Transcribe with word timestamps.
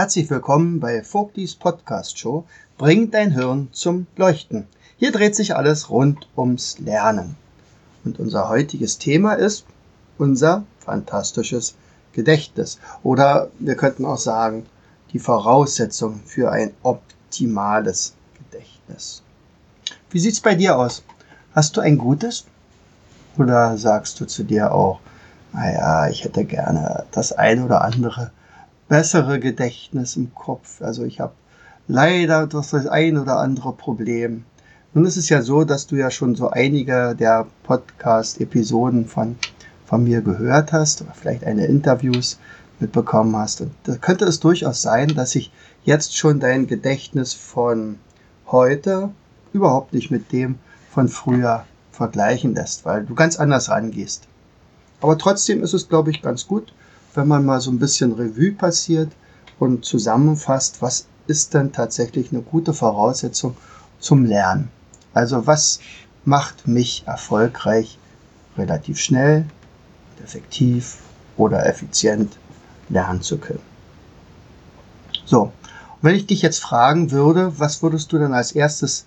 Herzlich 0.00 0.30
willkommen 0.30 0.80
bei 0.80 1.02
Vogtis 1.02 1.54
Podcast 1.54 2.18
Show 2.18 2.46
Bring 2.78 3.10
dein 3.10 3.32
Hirn 3.32 3.68
zum 3.72 4.06
Leuchten. 4.16 4.66
Hier 4.96 5.12
dreht 5.12 5.36
sich 5.36 5.54
alles 5.54 5.90
rund 5.90 6.26
ums 6.38 6.78
Lernen. 6.78 7.36
Und 8.02 8.18
unser 8.18 8.48
heutiges 8.48 8.96
Thema 8.96 9.34
ist 9.34 9.66
unser 10.16 10.64
fantastisches 10.78 11.74
Gedächtnis. 12.14 12.78
Oder 13.02 13.50
wir 13.58 13.74
könnten 13.74 14.06
auch 14.06 14.16
sagen, 14.16 14.64
die 15.12 15.18
Voraussetzung 15.18 16.22
für 16.24 16.50
ein 16.50 16.72
optimales 16.82 18.14
Gedächtnis. 18.38 19.22
Wie 20.08 20.20
sieht's 20.20 20.40
bei 20.40 20.54
dir 20.54 20.78
aus? 20.78 21.02
Hast 21.54 21.76
du 21.76 21.82
ein 21.82 21.98
gutes? 21.98 22.46
Oder 23.36 23.76
sagst 23.76 24.18
du 24.18 24.24
zu 24.24 24.44
dir 24.44 24.72
auch, 24.72 25.00
naja, 25.52 26.08
ich 26.08 26.24
hätte 26.24 26.46
gerne 26.46 27.04
das 27.10 27.32
ein 27.32 27.62
oder 27.62 27.82
andere 27.84 28.30
bessere 28.90 29.38
Gedächtnis 29.38 30.16
im 30.16 30.34
Kopf. 30.34 30.82
Also 30.82 31.04
ich 31.04 31.20
habe 31.20 31.32
leider 31.86 32.48
das 32.48 32.74
ein 32.74 33.18
oder 33.18 33.38
andere 33.38 33.72
Problem. 33.72 34.44
Nun 34.92 35.06
ist 35.06 35.16
es 35.16 35.28
ja 35.28 35.42
so, 35.42 35.62
dass 35.62 35.86
du 35.86 35.94
ja 35.94 36.10
schon 36.10 36.34
so 36.34 36.50
einige 36.50 37.14
der 37.14 37.46
Podcast-Episoden 37.62 39.06
von, 39.06 39.36
von 39.86 40.02
mir 40.02 40.22
gehört 40.22 40.72
hast 40.72 41.02
oder 41.02 41.12
vielleicht 41.14 41.44
eine 41.44 41.66
Interviews 41.66 42.40
mitbekommen 42.80 43.36
hast. 43.36 43.60
Und 43.60 43.70
da 43.84 43.94
könnte 43.94 44.24
es 44.24 44.40
durchaus 44.40 44.82
sein, 44.82 45.14
dass 45.14 45.30
sich 45.30 45.52
jetzt 45.84 46.16
schon 46.16 46.40
dein 46.40 46.66
Gedächtnis 46.66 47.32
von 47.32 47.96
heute 48.48 49.10
überhaupt 49.52 49.92
nicht 49.92 50.10
mit 50.10 50.32
dem 50.32 50.58
von 50.90 51.06
früher 51.06 51.64
vergleichen 51.92 52.56
lässt, 52.56 52.84
weil 52.84 53.04
du 53.04 53.14
ganz 53.14 53.36
anders 53.36 53.68
rangehst. 53.68 54.26
Aber 55.00 55.16
trotzdem 55.16 55.62
ist 55.62 55.74
es, 55.74 55.88
glaube 55.88 56.10
ich, 56.10 56.22
ganz 56.22 56.48
gut, 56.48 56.72
wenn 57.14 57.28
man 57.28 57.44
mal 57.44 57.60
so 57.60 57.70
ein 57.70 57.78
bisschen 57.78 58.12
Revue 58.12 58.52
passiert 58.52 59.12
und 59.58 59.84
zusammenfasst, 59.84 60.80
was 60.82 61.06
ist 61.26 61.54
denn 61.54 61.72
tatsächlich 61.72 62.32
eine 62.32 62.42
gute 62.42 62.74
Voraussetzung 62.74 63.56
zum 63.98 64.24
Lernen? 64.24 64.70
Also 65.12 65.46
was 65.46 65.80
macht 66.24 66.66
mich 66.66 67.04
erfolgreich, 67.06 67.98
relativ 68.56 68.98
schnell, 68.98 69.44
effektiv 70.22 70.98
oder 71.36 71.66
effizient 71.66 72.36
lernen 72.88 73.22
zu 73.22 73.38
können? 73.38 73.62
So, 75.24 75.52
wenn 76.02 76.14
ich 76.14 76.26
dich 76.26 76.42
jetzt 76.42 76.60
fragen 76.60 77.10
würde, 77.10 77.58
was 77.58 77.82
würdest 77.82 78.12
du 78.12 78.18
dann 78.18 78.34
als 78.34 78.52
erstes 78.52 79.06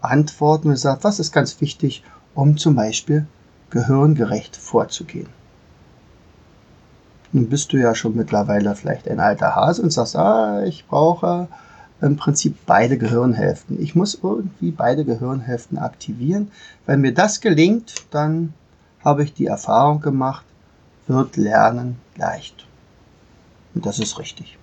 antworten 0.00 0.68
und 0.68 0.76
sagen, 0.76 1.02
was 1.02 1.18
ist 1.18 1.32
ganz 1.32 1.60
wichtig, 1.60 2.02
um 2.34 2.56
zum 2.56 2.74
Beispiel 2.74 3.26
gehirngerecht 3.70 4.56
vorzugehen? 4.56 5.28
Nun 7.34 7.48
bist 7.48 7.72
du 7.72 7.78
ja 7.78 7.96
schon 7.96 8.14
mittlerweile 8.14 8.76
vielleicht 8.76 9.08
ein 9.08 9.18
alter 9.18 9.56
Hase 9.56 9.82
und 9.82 9.92
sagst, 9.92 10.14
ah, 10.14 10.62
ich 10.62 10.86
brauche 10.86 11.48
im 12.00 12.16
Prinzip 12.16 12.56
beide 12.64 12.96
Gehirnhälften. 12.96 13.82
Ich 13.82 13.96
muss 13.96 14.20
irgendwie 14.22 14.70
beide 14.70 15.04
Gehirnhälften 15.04 15.78
aktivieren. 15.78 16.52
Wenn 16.86 17.00
mir 17.00 17.12
das 17.12 17.40
gelingt, 17.40 18.06
dann 18.12 18.54
habe 19.04 19.24
ich 19.24 19.34
die 19.34 19.46
Erfahrung 19.46 20.00
gemacht, 20.00 20.44
wird 21.08 21.36
Lernen 21.36 21.96
leicht. 22.14 22.68
Und 23.74 23.84
das 23.84 23.98
ist 23.98 24.16
richtig. 24.20 24.56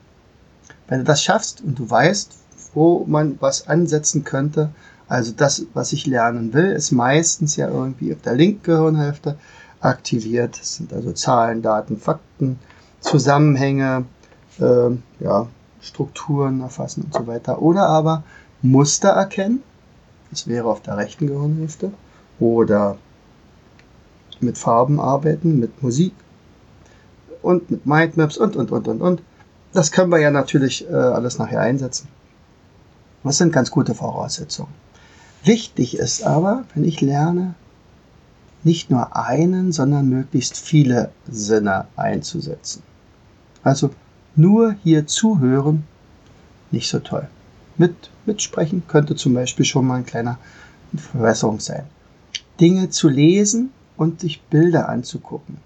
Wenn 0.88 1.00
du 1.00 1.04
das 1.04 1.22
schaffst 1.22 1.60
und 1.60 1.78
du 1.78 1.90
weißt, 1.90 2.32
wo 2.74 3.04
man 3.06 3.36
was 3.42 3.68
ansetzen 3.68 4.24
könnte, 4.24 4.70
also 5.10 5.34
das, 5.34 5.66
was 5.74 5.92
ich 5.92 6.06
lernen 6.06 6.54
will, 6.54 6.72
ist 6.72 6.92
meistens 6.92 7.58
ja 7.58 7.68
irgendwie 7.68 8.14
auf 8.14 8.22
der 8.22 8.36
linken 8.36 8.64
Gehirnhälfte, 8.64 9.38
aktiviert. 9.82 10.60
Das 10.60 10.76
sind 10.76 10.94
also 10.94 11.12
Zahlen, 11.12 11.62
Daten, 11.62 11.98
Fakten, 11.98 12.60
Zusammenhänge, 13.00 14.06
äh, 14.60 14.90
ja, 15.20 15.48
Strukturen 15.82 16.62
erfassen 16.62 17.04
und 17.04 17.14
so 17.14 17.28
weiter. 17.28 17.62
Oder 17.62 17.88
aber 17.88 18.24
Muster 18.62 19.10
erkennen. 19.10 19.64
Das 20.30 20.48
wäre 20.48 20.68
auf 20.70 20.82
der 20.82 20.98
rechten 20.98 21.28
Gehirnhälfte. 21.28 21.92
Oder 22.40 22.98
mit 24.40 24.58
Farben 24.58 25.00
arbeiten, 25.00 25.60
mit 25.60 25.84
Musik 25.84 26.14
und 27.42 27.70
mit 27.70 27.86
Mindmaps 27.86 28.38
und, 28.38 28.56
und, 28.56 28.72
und, 28.72 28.88
und, 28.88 29.02
und. 29.02 29.22
Das 29.74 29.92
können 29.92 30.12
wir 30.12 30.20
ja 30.20 30.32
natürlich 30.32 30.90
äh, 30.90 30.94
alles 30.94 31.38
nachher 31.38 31.62
einsetzen. 31.62 32.08
Das 33.24 33.38
sind 33.38 33.54
ganz 33.54 33.72
gute 33.72 33.94
Voraussetzungen. 33.94 34.74
Wichtig 35.44 35.98
ist 35.98 36.24
aber, 36.24 36.66
wenn 36.74 36.84
ich 36.84 37.02
lerne, 37.02 37.56
nicht 38.64 38.90
nur 38.90 39.16
einen, 39.16 39.72
sondern 39.72 40.10
möglichst 40.10 40.58
viele 40.58 41.12
Sinne 41.30 41.86
einzusetzen. 41.96 42.84
Also 43.64 43.92
nur 44.36 44.76
hier 44.84 45.08
zuhören, 45.08 45.84
nicht 46.72 46.90
so 46.90 47.00
toll. 47.00 47.28
Mit 47.78 48.10
mitsprechen 48.26 48.84
könnte 48.88 49.16
zum 49.16 49.34
Beispiel 49.34 49.66
schon 49.66 49.88
mal 49.88 49.96
ein 49.96 50.06
kleiner 50.06 50.38
Verbesserung 50.96 51.60
sein. 51.60 51.86
Dinge 52.60 52.90
zu 52.90 53.10
lesen 53.10 53.72
und 53.98 54.22
sich 54.22 54.42
Bilder 54.44 54.90
anzugucken. 54.90 55.58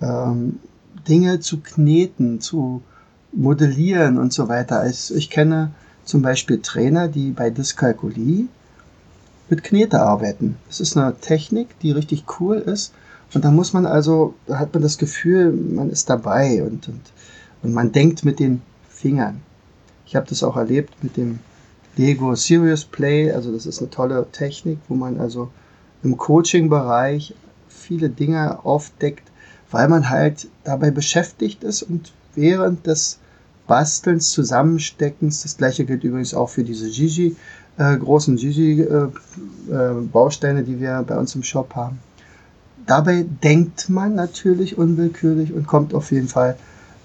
Ähm, 0.00 0.60
Dinge 1.08 1.40
zu 1.40 1.60
kneten, 1.60 2.40
zu 2.40 2.82
modellieren 3.32 4.18
und 4.18 4.32
so 4.32 4.48
weiter. 4.48 4.80
Also 4.80 5.14
ich 5.14 5.30
kenne 5.30 5.72
zum 6.04 6.22
Beispiel 6.22 6.60
Trainer, 6.60 7.08
die 7.08 7.30
bei 7.30 7.50
Dyskalkulie 7.50 8.46
mit 9.48 9.62
Knete 9.62 10.00
arbeiten. 10.00 10.56
Das 10.68 10.80
ist 10.80 10.96
eine 10.96 11.14
Technik, 11.20 11.78
die 11.80 11.92
richtig 11.92 12.24
cool 12.40 12.56
ist. 12.56 12.92
Und 13.34 13.44
da 13.44 13.50
muss 13.50 13.72
man 13.72 13.84
also, 13.86 14.34
da 14.46 14.58
hat 14.58 14.72
man 14.72 14.82
das 14.82 14.98
Gefühl, 14.98 15.52
man 15.52 15.90
ist 15.90 16.08
dabei 16.08 16.62
und, 16.62 16.88
und, 16.88 17.00
und 17.62 17.72
man 17.72 17.92
denkt 17.92 18.24
mit 18.24 18.38
den 18.38 18.62
Fingern. 18.88 19.40
Ich 20.06 20.14
habe 20.14 20.26
das 20.28 20.42
auch 20.42 20.56
erlebt 20.56 21.02
mit 21.02 21.16
dem 21.16 21.40
Lego 21.96 22.34
Serious 22.34 22.84
Play. 22.84 23.32
Also 23.32 23.52
das 23.52 23.66
ist 23.66 23.80
eine 23.80 23.90
tolle 23.90 24.26
Technik, 24.30 24.78
wo 24.88 24.94
man 24.94 25.18
also 25.20 25.50
im 26.02 26.16
Coaching-Bereich 26.16 27.34
viele 27.68 28.08
Dinge 28.08 28.64
aufdeckt, 28.64 29.30
weil 29.70 29.88
man 29.88 30.10
halt 30.10 30.48
dabei 30.62 30.90
beschäftigt 30.90 31.64
ist 31.64 31.82
und 31.82 32.12
während 32.34 32.86
des 32.86 33.18
Bastelns, 33.66 34.30
Zusammensteckens, 34.30 35.42
das 35.42 35.56
gleiche 35.56 35.84
gilt 35.84 36.04
übrigens 36.04 36.34
auch 36.34 36.50
für 36.50 36.64
diese 36.64 36.90
Gigi, 36.90 37.36
äh, 37.78 37.96
großen 37.96 38.36
Gigi-Bausteine, 38.36 40.62
die 40.62 40.78
wir 40.80 41.02
bei 41.06 41.18
uns 41.18 41.34
im 41.34 41.42
Shop 41.42 41.74
haben. 41.74 41.98
Dabei 42.86 43.24
denkt 43.42 43.88
man 43.88 44.14
natürlich 44.14 44.78
unwillkürlich 44.78 45.52
und 45.52 45.66
kommt 45.66 45.92
auf 45.94 46.12
jeden 46.12 46.28
Fall 46.28 46.56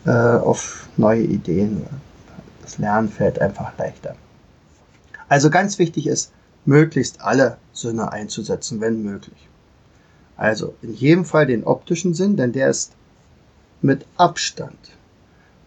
äh, 0.06 0.12
auf 0.12 0.88
neue 0.97 1.24
Ideen. 1.24 1.81
Das 2.62 2.78
Lernen 2.78 3.09
fällt 3.09 3.41
einfach 3.41 3.75
leichter. 3.78 4.16
Also 5.28 5.50
ganz 5.50 5.80
wichtig 5.80 6.06
ist, 6.07 6.31
möglichst 6.66 7.22
alle 7.22 7.57
Sinne 7.74 8.12
einzusetzen, 8.12 8.80
wenn 8.81 9.01
möglich. 9.03 9.47
Also 10.36 10.75
in 10.81 10.94
jedem 10.94 11.24
Fall 11.25 11.47
den 11.47 11.63
optischen 11.63 12.13
Sinn, 12.13 12.38
denn 12.38 12.51
der 12.51 12.69
ist 12.69 12.91
mit 13.81 14.06
Abstand, 14.18 14.77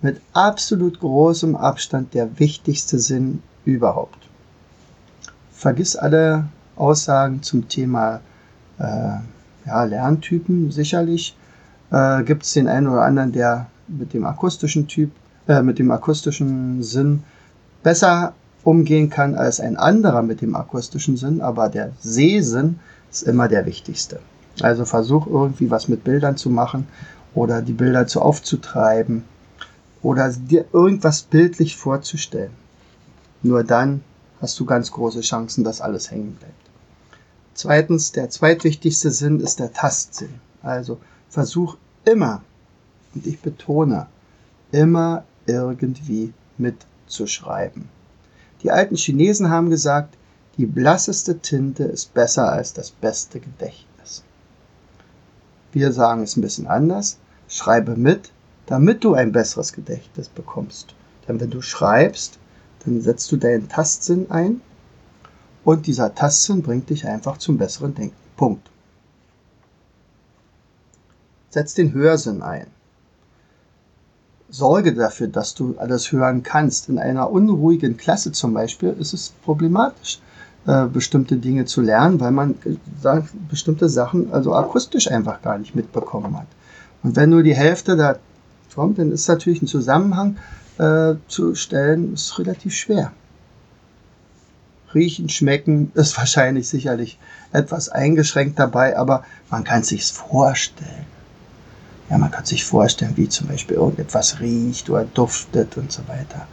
mit 0.00 0.20
absolut 0.32 1.00
großem 1.00 1.56
Abstand 1.56 2.14
der 2.14 2.38
wichtigste 2.38 2.98
Sinn 2.98 3.42
überhaupt 3.64 4.22
vergiss 5.62 5.94
alle 5.94 6.46
Aussagen 6.74 7.42
zum 7.42 7.68
Thema 7.68 8.20
äh, 8.78 9.14
ja, 9.64 9.84
Lerntypen. 9.84 10.72
Sicherlich 10.72 11.36
äh, 11.92 12.24
gibt 12.24 12.42
es 12.42 12.52
den 12.52 12.66
einen 12.66 12.88
oder 12.88 13.02
anderen, 13.02 13.30
der 13.30 13.68
mit 13.86 14.12
dem 14.12 14.26
akustischen 14.26 14.88
Typ, 14.88 15.12
äh, 15.46 15.62
mit 15.62 15.78
dem 15.78 15.92
akustischen 15.92 16.82
Sinn 16.82 17.22
besser 17.84 18.34
umgehen 18.64 19.08
kann 19.08 19.36
als 19.36 19.60
ein 19.60 19.76
anderer 19.76 20.22
mit 20.22 20.40
dem 20.40 20.56
akustischen 20.56 21.16
Sinn, 21.16 21.40
aber 21.40 21.68
der 21.68 21.92
Sehsinn 22.00 22.80
ist 23.10 23.22
immer 23.22 23.46
der 23.46 23.64
wichtigste. 23.64 24.18
Also 24.60 24.84
versuch 24.84 25.26
irgendwie 25.28 25.70
was 25.70 25.88
mit 25.88 26.02
Bildern 26.02 26.36
zu 26.36 26.50
machen 26.50 26.88
oder 27.34 27.62
die 27.62 27.72
Bilder 27.72 28.06
zu 28.08 28.20
aufzutreiben 28.20 29.22
oder 30.02 30.32
dir 30.32 30.64
irgendwas 30.72 31.22
bildlich 31.22 31.76
vorzustellen. 31.76 32.50
Nur 33.42 33.64
dann 33.64 34.02
hast 34.42 34.58
du 34.58 34.66
ganz 34.66 34.90
große 34.90 35.20
Chancen, 35.20 35.62
dass 35.62 35.80
alles 35.80 36.10
hängen 36.10 36.34
bleibt. 36.34 36.52
Zweitens, 37.54 38.10
der 38.10 38.28
zweitwichtigste 38.28 39.12
Sinn 39.12 39.38
ist 39.38 39.60
der 39.60 39.72
Tastsinn. 39.72 40.34
Also 40.62 40.98
versuch 41.28 41.76
immer, 42.04 42.42
und 43.14 43.26
ich 43.26 43.40
betone, 43.40 44.08
immer 44.72 45.24
irgendwie 45.46 46.32
mitzuschreiben. 46.58 47.88
Die 48.62 48.72
alten 48.72 48.96
Chinesen 48.96 49.48
haben 49.48 49.70
gesagt, 49.70 50.16
die 50.56 50.66
blasseste 50.66 51.38
Tinte 51.38 51.84
ist 51.84 52.12
besser 52.12 52.50
als 52.50 52.72
das 52.72 52.90
beste 52.90 53.38
Gedächtnis. 53.38 54.24
Wir 55.72 55.92
sagen 55.92 56.22
es 56.22 56.36
ein 56.36 56.42
bisschen 56.42 56.66
anders. 56.66 57.18
Schreibe 57.48 57.96
mit, 57.96 58.30
damit 58.66 59.04
du 59.04 59.14
ein 59.14 59.32
besseres 59.32 59.72
Gedächtnis 59.72 60.28
bekommst. 60.28 60.94
Denn 61.28 61.40
wenn 61.40 61.50
du 61.50 61.62
schreibst, 61.62 62.38
dann 62.84 63.00
setzt 63.00 63.30
du 63.32 63.36
deinen 63.36 63.68
Tastsinn 63.68 64.30
ein 64.30 64.60
und 65.64 65.86
dieser 65.86 66.14
Tastsinn 66.14 66.62
bringt 66.62 66.90
dich 66.90 67.06
einfach 67.06 67.38
zum 67.38 67.58
besseren 67.58 67.94
Denken. 67.94 68.16
Punkt. 68.36 68.68
Setz 71.50 71.74
den 71.74 71.92
Hörsinn 71.92 72.42
ein. 72.42 72.66
Sorge 74.48 74.94
dafür, 74.94 75.28
dass 75.28 75.54
du 75.54 75.76
alles 75.78 76.12
hören 76.12 76.42
kannst. 76.42 76.88
In 76.88 76.98
einer 76.98 77.30
unruhigen 77.30 77.96
Klasse 77.96 78.32
zum 78.32 78.52
Beispiel 78.52 78.94
ist 78.98 79.14
es 79.14 79.32
problematisch, 79.44 80.20
äh, 80.66 80.86
bestimmte 80.86 81.36
Dinge 81.36 81.64
zu 81.64 81.80
lernen, 81.80 82.20
weil 82.20 82.32
man 82.32 82.54
äh, 82.64 83.22
bestimmte 83.48 83.88
Sachen 83.88 84.32
also 84.32 84.54
akustisch 84.54 85.10
einfach 85.10 85.40
gar 85.40 85.58
nicht 85.58 85.74
mitbekommen 85.74 86.36
hat. 86.36 86.48
Und 87.02 87.16
wenn 87.16 87.30
nur 87.30 87.42
die 87.42 87.54
Hälfte 87.54 87.96
da 87.96 88.16
kommt, 88.74 88.98
dann 88.98 89.12
ist 89.12 89.28
natürlich 89.28 89.62
ein 89.62 89.66
Zusammenhang 89.66 90.36
äh, 90.82 91.14
zu 91.28 91.54
stellen, 91.54 92.14
ist 92.14 92.38
relativ 92.38 92.74
schwer. 92.74 93.12
Riechen, 94.92 95.28
schmecken 95.28 95.92
ist 95.94 96.18
wahrscheinlich 96.18 96.68
sicherlich 96.68 97.18
etwas 97.52 97.88
eingeschränkt 97.88 98.58
dabei, 98.58 98.96
aber 98.96 99.24
man 99.50 99.64
kann 99.64 99.84
sich's 99.84 100.10
vorstellen. 100.10 101.06
Ja, 102.10 102.18
man 102.18 102.30
kann 102.30 102.44
sich 102.44 102.64
vorstellen, 102.64 103.16
wie 103.16 103.28
zum 103.28 103.46
Beispiel 103.46 103.76
irgendetwas 103.76 104.40
riecht 104.40 104.90
oder 104.90 105.04
duftet 105.04 105.76
und 105.76 105.90
so 105.92 106.06
weiter. 106.08 106.46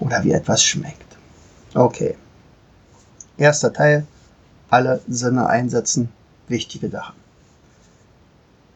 Oder 0.00 0.24
wie 0.24 0.32
etwas 0.32 0.62
schmeckt. 0.62 1.16
Okay. 1.74 2.16
Erster 3.38 3.72
Teil. 3.72 4.06
Alle 4.68 5.00
Sinne 5.08 5.46
einsetzen. 5.46 6.10
Wichtige 6.48 6.90
Sache. 6.90 7.14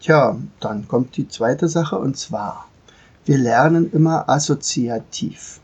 Tja, 0.00 0.36
dann 0.60 0.88
kommt 0.88 1.16
die 1.16 1.28
zweite 1.28 1.68
Sache 1.68 1.98
und 1.98 2.16
zwar, 2.16 2.68
wir 3.24 3.38
lernen 3.38 3.90
immer 3.92 4.28
assoziativ. 4.28 5.60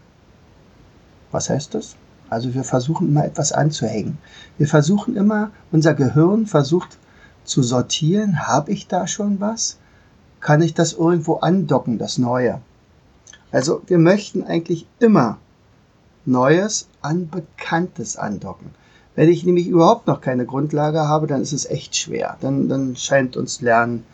Was 1.31 1.51
heißt 1.51 1.75
das? 1.75 1.97
Also 2.29 2.55
wir 2.55 2.65
versuchen 2.65 3.09
immer 3.09 3.25
etwas 3.25 3.53
anzuhängen. 3.53 4.19
Wir 4.57 4.69
versuchen 4.69 5.17
immer, 5.17 5.51
unser 5.73 5.95
Gehirn 5.95 6.47
versucht 6.47 6.99
zu 7.45 7.63
sortieren, 7.63 8.47
habe 8.47 8.71
ich 8.71 8.87
da 8.87 9.07
schon 9.07 9.41
was? 9.41 9.79
Kann 10.41 10.63
ich 10.63 10.73
das 10.73 10.95
irgendwo 10.95 11.35
andocken, 11.37 11.99
das 11.99 12.19
Neue? 12.19 12.61
Also 13.53 13.83
wir 13.87 13.99
möchten 13.99 14.45
eigentlich 14.45 14.87
immer 15.01 15.39
Neues 16.25 16.89
an 17.03 17.29
Bekanntes 17.29 18.17
andocken. 18.17 18.71
Wenn 19.17 19.29
ich 19.29 19.45
nämlich 19.45 19.67
überhaupt 19.67 20.07
noch 20.07 20.21
keine 20.21 20.47
Grundlage 20.47 21.01
habe, 21.01 21.27
dann 21.27 21.43
ist 21.43 21.53
es 21.53 21.67
echt 21.67 21.97
schwer. 21.97 22.37
Dann, 22.41 22.69
dann 22.69 22.95
scheint 22.97 23.37
uns 23.37 23.61
Lernen 23.61 24.05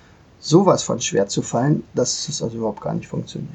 sowas 0.47 0.83
von 0.83 1.01
schwer 1.01 1.29
zu 1.29 1.43
fallen, 1.43 1.83
dass 1.95 2.29
es 2.29 2.43
also 2.43 2.57
überhaupt 2.57 2.81
gar 2.81 2.95
nicht 2.95 3.09
funktioniert. 3.09 3.53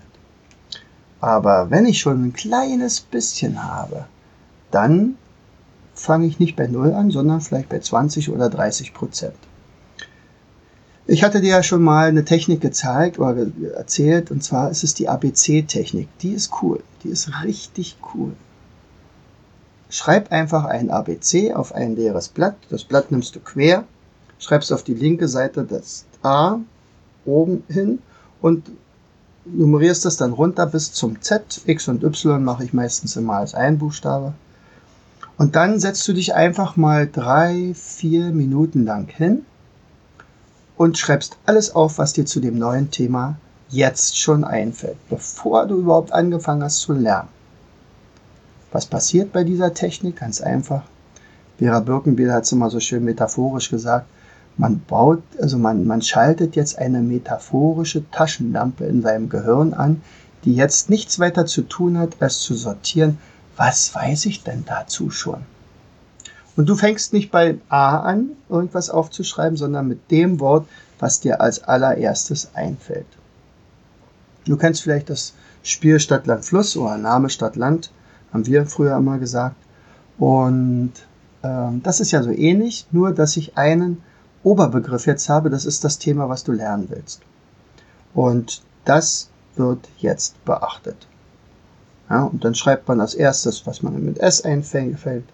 Aber 1.20 1.70
wenn 1.70 1.86
ich 1.86 2.00
schon 2.00 2.24
ein 2.24 2.34
kleines 2.34 3.02
bisschen 3.02 3.64
habe, 3.64 4.06
dann 4.72 5.16
fange 5.94 6.26
ich 6.26 6.40
nicht 6.40 6.56
bei 6.56 6.68
0 6.68 6.94
an, 6.94 7.12
sondern 7.12 7.42
vielleicht 7.42 7.70
bei 7.70 7.80
20 7.80 8.32
oder 8.32 8.50
30 8.50 8.94
Prozent. 8.94 9.36
Ich 11.08 11.24
hatte 11.24 11.42
dir 11.42 11.50
ja 11.50 11.64
schon 11.64 11.84
mal 11.84 12.08
eine 12.08 12.26
Technik 12.26 12.62
gezeigt 12.62 13.20
oder 13.20 13.48
erzählt, 13.76 14.32
und 14.32 14.44
zwar 14.44 14.72
ist 14.72 14.84
es 14.84 14.94
die 14.94 15.10
ABC-Technik. 15.10 16.08
Die 16.20 16.34
ist 16.34 16.52
cool. 16.62 16.82
Die 17.04 17.10
ist 17.10 17.44
richtig 17.44 17.98
cool. 18.14 18.34
Schreib 19.90 20.32
einfach 20.32 20.66
ein 20.66 20.90
ABC 20.90 21.54
auf 21.54 21.74
ein 21.76 21.96
leeres 21.96 22.30
Blatt. 22.30 22.56
Das 22.70 22.84
Blatt 22.84 23.12
nimmst 23.12 23.36
du 23.36 23.40
quer, 23.40 23.84
schreibst 24.40 24.72
auf 24.72 24.84
die 24.84 24.94
linke 24.94 25.28
Seite 25.28 25.66
das 25.66 26.06
A 26.24 26.60
oben 27.26 27.64
hin 27.68 28.00
und 28.42 28.70
nummerierst 29.46 30.06
das 30.06 30.18
dann 30.18 30.34
runter 30.34 30.66
bis 30.66 30.94
zum 30.94 31.22
Z. 31.22 31.62
X 31.66 31.88
und 31.88 32.04
Y 32.04 32.44
mache 32.44 32.64
ich 32.64 32.74
meistens 32.74 33.16
immer 33.16 33.36
als 33.36 33.56
ein 33.56 33.78
Buchstabe. 33.78 34.34
Und 35.38 35.56
dann 35.56 35.80
setzt 35.80 36.08
du 36.08 36.14
dich 36.14 36.36
einfach 36.36 36.78
mal 36.78 37.10
drei, 37.12 37.74
vier 37.74 38.32
Minuten 38.32 38.86
lang 38.86 39.08
hin 39.08 39.46
und 40.78 40.98
schreibst 40.98 41.38
alles 41.46 41.74
auf, 41.74 41.98
was 41.98 42.14
dir 42.14 42.26
zu 42.26 42.40
dem 42.40 42.58
neuen 42.58 42.92
Thema 42.92 43.38
jetzt 43.70 44.20
schon 44.20 44.44
einfällt, 44.44 44.98
bevor 45.10 45.66
du 45.66 45.80
überhaupt 45.80 46.12
angefangen 46.12 46.64
hast 46.64 46.80
zu 46.80 46.94
lernen. 46.94 47.30
Was 48.72 48.86
passiert 48.86 49.32
bei 49.32 49.44
dieser 49.44 49.74
Technik? 49.74 50.18
Ganz 50.18 50.42
einfach. 50.42 50.84
Vera 51.58 51.80
Birkenbiel 51.80 52.32
hat 52.32 52.44
es 52.44 52.52
immer 52.52 52.70
so 52.70 52.80
schön 52.80 53.04
metaphorisch 53.04 53.70
gesagt. 53.70 54.08
Man 54.62 54.80
baut, 54.88 55.24
also 55.40 55.58
man, 55.58 55.88
man 55.88 56.04
schaltet 56.04 56.56
jetzt 56.56 56.78
eine 56.78 57.02
metaphorische 57.02 58.08
Taschenlampe 58.12 58.86
in 58.86 59.02
seinem 59.02 59.28
Gehirn 59.28 59.74
an, 59.74 60.04
die 60.46 60.54
jetzt 60.54 60.88
nichts 60.88 61.18
weiter 61.18 61.48
zu 61.48 61.64
tun 61.64 61.98
hat, 61.98 62.18
als 62.20 62.42
zu 62.42 62.54
sortieren, 62.54 63.18
was 63.58 63.96
weiß 63.96 64.28
ich 64.28 64.44
denn 64.44 64.64
dazu 64.68 65.10
schon? 65.10 65.42
Und 66.56 66.70
du 66.70 66.76
fängst 66.76 67.12
nicht 67.12 67.32
bei 67.32 67.58
A 67.70 68.02
an, 68.02 68.34
irgendwas 68.50 68.92
aufzuschreiben, 68.92 69.58
sondern 69.58 69.88
mit 69.88 70.12
dem 70.12 70.40
Wort, 70.40 70.68
was 71.00 71.20
dir 71.20 71.42
als 71.42 71.64
allererstes 71.64 72.52
einfällt. 72.54 73.08
Du 74.46 74.58
kennst 74.58 74.84
vielleicht 74.84 75.10
das 75.10 75.34
Spiel 75.64 76.00
Stadt, 76.00 76.28
Land, 76.28 76.46
Fluss 76.46 76.78
oder 76.78 77.00
Name 77.00 77.32
Stadt, 77.32 77.56
Land, 77.56 77.90
haben 78.32 78.46
wir 78.46 78.68
früher 78.68 78.96
immer 78.96 79.18
gesagt. 79.18 79.56
Und 80.20 80.92
ähm, 81.42 81.82
das 81.82 82.00
ist 82.00 82.12
ja 82.12 82.22
so 82.22 82.30
ähnlich, 82.30 82.86
nur 82.92 83.12
dass 83.12 83.38
ich 83.38 83.58
einen 83.58 84.04
Oberbegriff 84.44 85.06
jetzt 85.06 85.30
habe, 85.30 85.50
das 85.50 85.66
ist 85.66 85.84
das 85.84 86.00
Thema, 86.00 86.30
was 86.30 86.44
du 86.44 86.52
lernen 86.52 86.88
willst. 86.90 87.22
Und 88.14 88.62
das 88.86 89.30
wird 89.56 89.88
jetzt 89.98 90.44
beachtet. 90.46 91.08
Ja, 92.10 92.24
und 92.24 92.44
dann 92.44 92.56
schreibt 92.56 92.88
man 92.88 93.00
als 93.00 93.14
erstes, 93.14 93.66
was 93.66 93.84
man 93.84 94.04
mit 94.04 94.20
S 94.20 94.42
einfällt. 94.42 95.26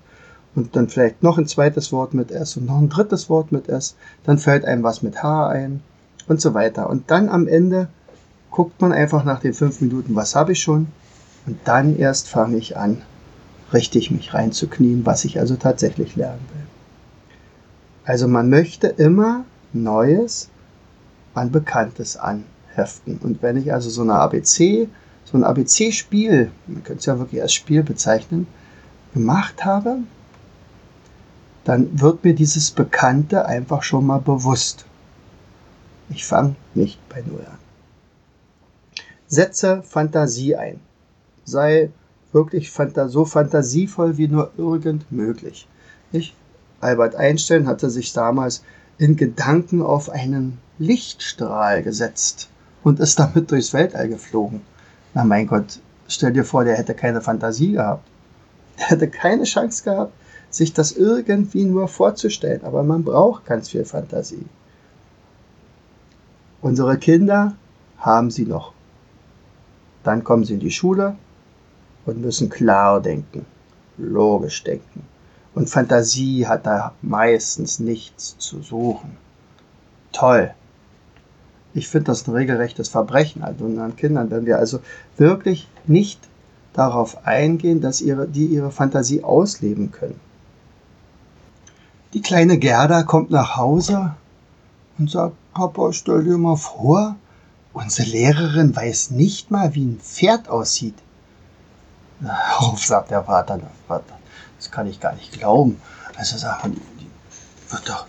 Und 0.55 0.75
dann 0.75 0.89
vielleicht 0.89 1.23
noch 1.23 1.37
ein 1.37 1.47
zweites 1.47 1.91
Wort 1.91 2.13
mit 2.13 2.31
S 2.31 2.57
und 2.57 2.65
noch 2.65 2.77
ein 2.77 2.89
drittes 2.89 3.29
Wort 3.29 3.51
mit 3.51 3.69
S. 3.69 3.95
Dann 4.23 4.37
fällt 4.37 4.65
einem 4.65 4.83
was 4.83 5.01
mit 5.01 5.21
H 5.23 5.49
ein 5.49 5.81
und 6.27 6.41
so 6.41 6.53
weiter. 6.53 6.89
Und 6.89 7.09
dann 7.09 7.29
am 7.29 7.47
Ende 7.47 7.87
guckt 8.51 8.81
man 8.81 8.91
einfach 8.91 9.23
nach 9.23 9.39
den 9.39 9.53
fünf 9.53 9.81
Minuten, 9.81 10.15
was 10.15 10.35
habe 10.35 10.53
ich 10.53 10.61
schon. 10.61 10.87
Und 11.45 11.59
dann 11.63 11.97
erst 11.97 12.27
fange 12.27 12.57
ich 12.57 12.75
an, 12.75 13.01
richtig 13.71 14.11
mich 14.11 14.33
reinzuknien, 14.33 15.05
was 15.05 15.25
ich 15.25 15.39
also 15.39 15.55
tatsächlich 15.55 16.15
lernen 16.15 16.45
will. 16.53 16.66
Also 18.07 18.29
man 18.29 18.49
möchte 18.49 18.87
immer 18.87 19.43
Neues 19.73 20.49
an 21.33 21.51
Bekanntes 21.51 22.15
anheften. 22.15 23.17
Und 23.21 23.41
wenn 23.41 23.57
ich 23.57 23.73
also 23.73 23.89
so 23.89 24.01
eine 24.01 24.13
ABC 24.13 24.87
so 25.25 25.37
ein 25.37 25.43
ABC-Spiel, 25.43 26.49
man 26.67 26.83
könnte 26.85 26.99
es 26.99 27.05
ja 27.05 27.19
wirklich 27.19 27.41
als 27.41 27.51
Spiel 27.51 27.83
bezeichnen, 27.83 28.47
gemacht 29.13 29.65
habe, 29.65 29.97
dann 31.65 31.99
wird 31.99 32.23
mir 32.23 32.33
dieses 32.33 32.71
Bekannte 32.71 33.45
einfach 33.45 33.83
schon 33.83 34.05
mal 34.05 34.19
bewusst. 34.19 34.85
Ich 36.09 36.25
fange 36.25 36.55
nicht 36.75 36.97
bei 37.09 37.21
Null 37.27 37.45
an. 37.45 37.57
Setze 39.27 39.83
Fantasie 39.83 40.55
ein. 40.55 40.79
Sei 41.43 41.91
wirklich 42.31 42.71
so 43.07 43.25
fantasievoll 43.25 44.17
wie 44.17 44.29
nur 44.29 44.51
irgend 44.57 45.11
möglich. 45.11 45.67
Ich, 46.13 46.33
Albert 46.79 47.15
Einstein 47.15 47.67
hatte 47.67 47.89
sich 47.89 48.13
damals 48.13 48.63
in 48.97 49.15
Gedanken 49.15 49.81
auf 49.81 50.09
einen 50.09 50.59
Lichtstrahl 50.79 51.83
gesetzt 51.83 52.49
und 52.83 52.99
ist 52.99 53.19
damit 53.19 53.51
durchs 53.51 53.73
Weltall 53.73 54.09
geflogen. 54.09 54.61
Na 55.13 55.23
mein 55.23 55.47
Gott, 55.47 55.79
stell 56.07 56.33
dir 56.33 56.45
vor, 56.45 56.63
der 56.63 56.77
hätte 56.77 56.93
keine 56.93 57.21
Fantasie 57.21 57.73
gehabt. 57.73 58.07
Der 58.79 58.89
hätte 58.89 59.07
keine 59.09 59.43
Chance 59.43 59.83
gehabt, 59.83 60.13
sich 60.49 60.73
das 60.73 60.91
irgendwie 60.91 61.63
nur 61.63 61.87
vorzustellen. 61.87 62.63
Aber 62.63 62.83
man 62.83 63.03
braucht 63.03 63.45
ganz 63.45 63.69
viel 63.69 63.85
Fantasie. 63.85 64.45
Unsere 66.61 66.97
Kinder 66.97 67.55
haben 67.97 68.29
sie 68.29 68.45
noch. 68.45 68.73
Dann 70.03 70.23
kommen 70.23 70.45
sie 70.45 70.53
in 70.53 70.59
die 70.59 70.71
Schule 70.71 71.15
und 72.05 72.21
müssen 72.21 72.49
klar 72.49 73.01
denken, 73.01 73.45
logisch 73.97 74.63
denken. 74.63 75.03
Und 75.57 75.69
Fantasie 75.69 76.47
hat 76.47 76.65
da 76.65 76.93
meistens 77.01 77.79
nichts 77.79 78.37
zu 78.37 78.61
suchen. 78.61 79.17
Toll, 80.11 80.53
ich 81.73 81.87
finde 81.87 82.05
das 82.05 82.27
ein 82.27 82.33
regelrechtes 82.33 82.89
Verbrechen 82.89 83.43
an 83.43 83.55
unseren 83.59 83.95
Kindern, 83.95 84.31
wenn 84.31 84.45
wir 84.45 84.57
also 84.57 84.79
wirklich 85.17 85.67
nicht 85.85 86.19
darauf 86.73 87.25
eingehen, 87.25 87.81
dass 87.81 88.01
ihre, 88.01 88.27
die 88.27 88.45
ihre 88.45 88.71
Fantasie 88.71 89.23
ausleben 89.23 89.91
können. 89.91 90.19
Die 92.13 92.21
kleine 92.21 92.57
Gerda 92.57 93.03
kommt 93.03 93.31
nach 93.31 93.57
Hause 93.57 94.13
und 94.97 95.09
sagt, 95.09 95.35
Papa, 95.53 95.91
stell 95.91 96.23
dir 96.23 96.37
mal 96.37 96.55
vor, 96.55 97.15
Unsere 97.77 98.09
Lehrerin 98.09 98.75
weiß 98.75 99.11
nicht 99.11 99.51
mal, 99.51 99.75
wie 99.75 99.85
ein 99.85 99.99
Pferd 99.99 100.49
aussieht. 100.49 100.95
Auf, 102.57 102.83
sagt 102.83 103.11
der 103.11 103.23
Vater. 103.23 103.59
Das 104.57 104.71
kann 104.71 104.87
ich 104.87 104.99
gar 104.99 105.13
nicht 105.13 105.33
glauben. 105.33 105.79
Also 106.15 106.37
sagt 106.37 106.63
man, 106.63 106.81
wird 107.69 107.89
doch, 107.89 108.07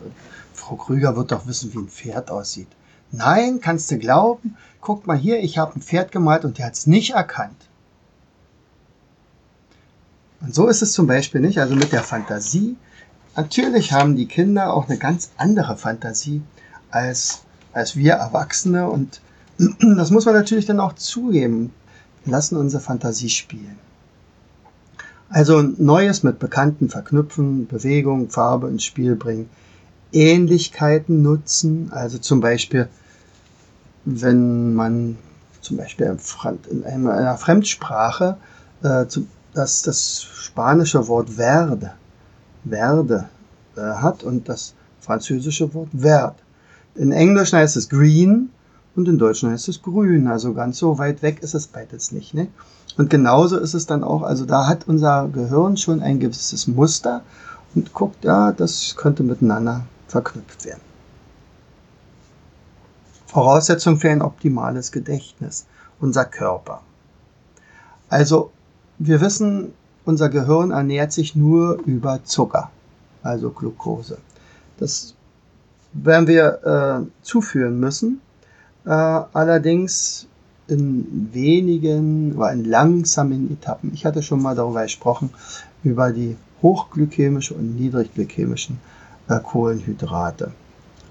Frau 0.55 0.77
Krüger 0.77 1.17
wird 1.17 1.33
doch 1.33 1.47
wissen, 1.47 1.73
wie 1.73 1.79
ein 1.79 1.89
Pferd 1.89 2.31
aussieht. 2.31 2.69
Nein, 3.11 3.61
kannst 3.61 3.91
du 3.91 3.99
glauben? 3.99 4.57
Guck 4.81 5.07
mal 5.07 5.17
hier, 5.17 5.41
ich 5.41 5.59
habe 5.59 5.77
ein 5.77 5.83
Pferd 5.83 6.13
gemalt 6.13 6.45
und 6.45 6.59
der 6.59 6.67
hat 6.67 6.75
es 6.75 6.87
nicht 6.87 7.11
erkannt. 7.11 7.57
Und 10.41 10.55
so 10.55 10.69
ist 10.69 10.83
es 10.83 10.93
zum 10.93 11.07
Beispiel 11.07 11.41
nicht, 11.41 11.59
also 11.59 11.75
mit 11.75 11.93
der 11.93 12.03
Fantasie. 12.03 12.77
Natürlich 13.35 13.93
haben 13.93 14.17
die 14.17 14.27
Kinder 14.27 14.73
auch 14.73 14.89
eine 14.89 14.99
ganz 14.99 15.31
andere 15.37 15.77
Fantasie 15.77 16.43
als, 16.91 17.43
als 17.73 17.97
wir 17.97 18.15
Erwachsene 18.15 18.89
und 18.89 19.21
das 19.97 20.11
muss 20.11 20.27
man 20.27 20.35
natürlich 20.35 20.67
dann 20.67 20.81
auch 20.81 20.95
zugeben. 20.95 21.73
Wir 22.25 22.33
lassen 22.33 22.57
unsere 22.57 22.83
Fantasie 22.83 23.31
spielen. 23.31 23.79
Also 25.31 25.63
Neues 25.63 26.23
mit 26.23 26.39
Bekannten 26.39 26.89
verknüpfen, 26.89 27.67
Bewegung, 27.67 28.31
Farbe 28.31 28.69
ins 28.69 28.85
Spiel 28.85 29.15
bringen, 29.15 29.51
Ähnlichkeiten 30.13 31.23
nutzen, 31.23 31.91
also 31.93 32.19
zum 32.19 32.41
Beispiel, 32.41 32.89
wenn 34.07 34.75
man 34.75 35.19
zum 35.61 35.77
Beispiel 35.77 36.17
in 36.71 36.85
einer 37.07 37.37
Fremdsprache 37.37 38.39
äh, 38.83 39.05
das, 39.53 39.83
das 39.83 40.23
spanische 40.23 41.09
Wort 41.09 41.31
verde, 41.31 41.93
verde 42.65 43.29
äh, 43.77 43.81
hat 43.81 44.23
und 44.23 44.49
das 44.49 44.75
französische 45.01 45.75
Wort 45.75 45.91
vert. 45.97 46.37
In 46.95 47.13
Englisch 47.13 47.53
heißt 47.53 47.77
es 47.77 47.89
green 47.89 48.51
und 48.97 49.09
in 49.09 49.19
Deutsch 49.19 49.43
heißt 49.43 49.69
es 49.69 49.83
grün. 49.83 50.27
Also 50.27 50.55
ganz 50.55 50.79
so 50.79 50.99
weit 50.99 51.23
weg 51.23 51.43
ist 51.43 51.55
es 51.55 51.67
beides 51.67 52.13
nicht. 52.13 52.35
Ne? 52.35 52.49
Und 52.99 53.11
genauso 53.11 53.59
ist 53.59 53.75
es 53.75 53.87
dann 53.87 54.03
auch, 54.03 54.23
also 54.23 54.45
da 54.45 54.67
hat 54.67 54.89
unser 54.89 55.29
Gehirn 55.29 55.77
schon 55.77 56.03
ein 56.03 56.19
gewisses 56.19 56.67
Muster 56.67 57.23
und 57.75 57.95
guckt, 57.95 58.25
ja, 58.25 58.51
das 58.51 58.97
könnte 58.97 59.23
miteinander 59.23 59.87
verknüpft 60.09 60.65
werden. 60.65 60.81
Voraussetzung 63.27 63.99
für 63.99 64.11
ein 64.11 64.21
optimales 64.21 64.91
Gedächtnis, 64.91 65.67
unser 66.01 66.25
Körper. 66.25 66.81
Also 68.09 68.51
wir 68.99 69.21
wissen, 69.21 69.73
unser 70.05 70.29
Gehirn 70.29 70.73
ernährt 70.73 71.13
sich 71.13 71.37
nur 71.37 71.79
über 71.85 72.25
Zucker, 72.25 72.71
also 73.23 73.51
Glucose. 73.51 74.19
Das 74.79 75.15
werden 75.93 76.27
wir 76.27 77.05
äh, 77.05 77.23
zuführen 77.23 77.79
müssen, 77.79 78.21
äh, 78.87 78.91
allerdings 78.91 80.27
in 80.69 81.31
wenigen 81.33 82.37
oder 82.37 82.53
in 82.53 82.65
langsamen 82.65 83.51
Etappen. 83.51 83.93
Ich 83.95 84.05
hatte 84.05 84.23
schon 84.23 84.43
mal 84.43 84.55
darüber 84.55 84.83
gesprochen, 84.83 85.31
über 85.83 86.13
die 86.13 86.37
hochglykämische 86.63 87.55
und 87.55 87.77
niedrigglykämischen 87.77 88.79
äh, 89.29 89.39
Kohlenhydrate. 89.41 90.53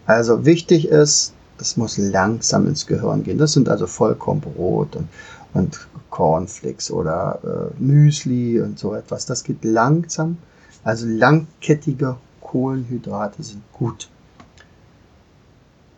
Also 0.05 0.45
wichtig 0.45 0.87
ist, 0.87 1.33
es 1.59 1.75
muss 1.75 1.97
langsam 1.97 2.67
ins 2.67 2.85
Gehirn 2.85 3.23
gehen. 3.23 3.37
Das 3.37 3.53
sind 3.53 3.67
also 3.67 3.87
Vollkornbrot 3.87 4.95
und, 4.95 5.09
und 5.53 5.87
Cornflakes 6.09 6.91
oder 6.91 7.39
äh, 7.43 7.81
Müsli 7.81 8.61
und 8.61 8.77
so 8.77 8.93
etwas. 8.93 9.25
Das 9.25 9.43
geht 9.43 9.63
langsam. 9.63 10.37
Also 10.83 11.07
langkettige 11.07 12.15
Kohlenhydrate 12.41 13.43
sind 13.43 13.63
gut. 13.73 14.09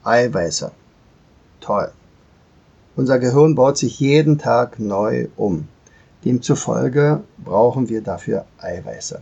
Eiweiße. 0.03 0.71
Toll. 1.59 1.91
Unser 2.99 3.17
Gehirn 3.17 3.55
baut 3.55 3.77
sich 3.77 3.97
jeden 4.01 4.39
Tag 4.39 4.77
neu 4.77 5.29
um. 5.37 5.69
Demzufolge 6.25 7.21
brauchen 7.37 7.87
wir 7.87 8.01
dafür 8.01 8.43
Eiweiße. 8.59 9.21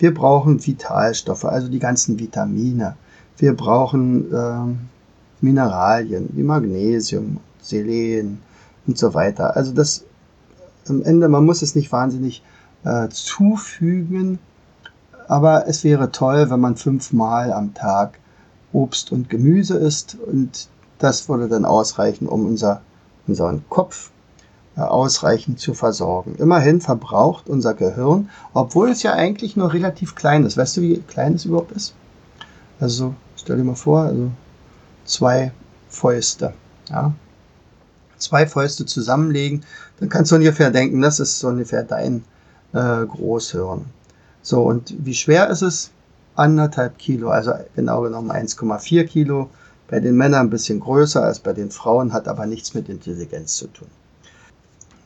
Wir 0.00 0.12
brauchen 0.12 0.66
Vitalstoffe, 0.66 1.44
also 1.44 1.68
die 1.68 1.78
ganzen 1.78 2.18
Vitamine. 2.18 2.96
Wir 3.38 3.54
brauchen 3.54 4.34
äh, 4.34 4.74
Mineralien 5.40 6.30
wie 6.32 6.42
Magnesium, 6.42 7.38
Selen 7.62 8.40
und 8.88 8.98
so 8.98 9.14
weiter. 9.14 9.54
Also 9.54 9.72
das 9.72 10.04
am 10.88 11.04
Ende, 11.04 11.28
man 11.28 11.46
muss 11.46 11.62
es 11.62 11.76
nicht 11.76 11.92
wahnsinnig 11.92 12.42
äh, 12.82 13.08
zufügen, 13.08 14.40
aber 15.28 15.68
es 15.68 15.84
wäre 15.84 16.10
toll, 16.10 16.50
wenn 16.50 16.58
man 16.58 16.74
fünfmal 16.74 17.52
am 17.52 17.72
Tag 17.72 18.18
Obst 18.72 19.12
und 19.12 19.30
Gemüse 19.30 19.76
isst 19.76 20.18
und 20.26 20.68
das 21.00 21.28
würde 21.28 21.48
dann 21.48 21.64
ausreichen, 21.64 22.28
um 22.28 22.46
unser, 22.46 22.82
unseren 23.26 23.64
Kopf 23.68 24.10
äh, 24.76 24.82
ausreichend 24.82 25.58
zu 25.58 25.74
versorgen. 25.74 26.36
Immerhin 26.36 26.80
verbraucht 26.80 27.48
unser 27.48 27.74
Gehirn, 27.74 28.30
obwohl 28.54 28.90
es 28.90 29.02
ja 29.02 29.14
eigentlich 29.14 29.56
nur 29.56 29.72
relativ 29.72 30.14
klein 30.14 30.44
ist. 30.44 30.56
Weißt 30.56 30.76
du, 30.76 30.82
wie 30.82 30.98
klein 31.00 31.34
es 31.34 31.44
überhaupt 31.44 31.72
ist? 31.72 31.94
Also 32.78 33.14
stell 33.36 33.56
dir 33.56 33.64
mal 33.64 33.74
vor, 33.74 34.02
also 34.02 34.30
zwei 35.04 35.52
Fäuste. 35.88 36.52
Ja? 36.88 37.12
Zwei 38.16 38.46
Fäuste 38.46 38.86
zusammenlegen, 38.86 39.64
dann 39.98 40.08
kannst 40.08 40.30
du 40.30 40.36
ungefähr 40.36 40.70
denken, 40.70 41.00
das 41.00 41.18
ist 41.18 41.40
so 41.40 41.48
ungefähr 41.48 41.82
dein 41.82 42.24
äh, 42.72 43.04
Großhirn. 43.06 43.86
So, 44.42 44.62
und 44.62 44.94
wie 45.04 45.14
schwer 45.14 45.48
ist 45.48 45.62
es? 45.62 45.90
Anderthalb 46.36 46.96
Kilo, 46.98 47.30
also 47.30 47.52
genau 47.74 48.02
genommen 48.02 48.30
1,4 48.30 49.04
Kilo. 49.04 49.50
Bei 49.90 49.98
den 49.98 50.14
Männern 50.14 50.46
ein 50.46 50.50
bisschen 50.50 50.78
größer 50.78 51.20
als 51.20 51.40
bei 51.40 51.52
den 51.52 51.72
Frauen, 51.72 52.12
hat 52.12 52.28
aber 52.28 52.46
nichts 52.46 52.74
mit 52.74 52.88
Intelligenz 52.88 53.56
zu 53.56 53.66
tun. 53.66 53.88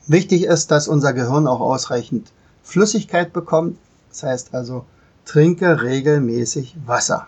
Wichtig 0.06 0.44
ist, 0.44 0.70
dass 0.70 0.88
unser 0.88 1.14
Gehirn 1.14 1.46
auch 1.46 1.60
ausreichend 1.60 2.30
Flüssigkeit 2.62 3.32
bekommt. 3.32 3.78
Das 4.10 4.24
heißt 4.24 4.54
also, 4.54 4.84
trinke 5.24 5.80
regelmäßig 5.82 6.76
Wasser. 6.84 7.26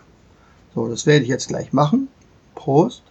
So, 0.74 0.86
das 0.86 1.06
werde 1.06 1.22
ich 1.22 1.30
jetzt 1.30 1.48
gleich 1.48 1.72
machen. 1.72 2.08
Prost. 2.54 3.02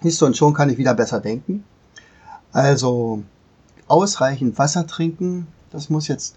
Siehst 0.00 0.22
du, 0.22 0.26
und 0.26 0.36
schon 0.36 0.54
kann 0.54 0.70
ich 0.70 0.78
wieder 0.78 0.94
besser 0.94 1.20
denken. 1.20 1.62
Also 2.52 3.22
ausreichend 3.86 4.56
Wasser 4.58 4.86
trinken, 4.86 5.46
das 5.72 5.90
muss 5.90 6.08
jetzt 6.08 6.36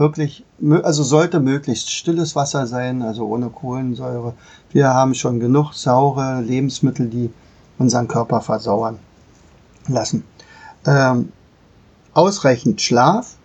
wirklich, 0.00 0.46
also 0.82 1.02
sollte 1.02 1.40
möglichst 1.40 1.90
stilles 1.90 2.34
Wasser 2.34 2.66
sein, 2.66 3.02
also 3.02 3.26
ohne 3.26 3.50
Kohlensäure. 3.50 4.32
Wir 4.70 4.88
haben 4.88 5.14
schon 5.14 5.40
genug 5.40 5.74
saure 5.74 6.40
Lebensmittel, 6.40 7.08
die 7.08 7.30
unseren 7.78 8.08
Körper 8.08 8.40
versauern 8.40 8.98
lassen. 9.88 10.24
Ähm, 10.86 11.32
ausreichend 12.14 12.80
Schlaf, 12.80 13.36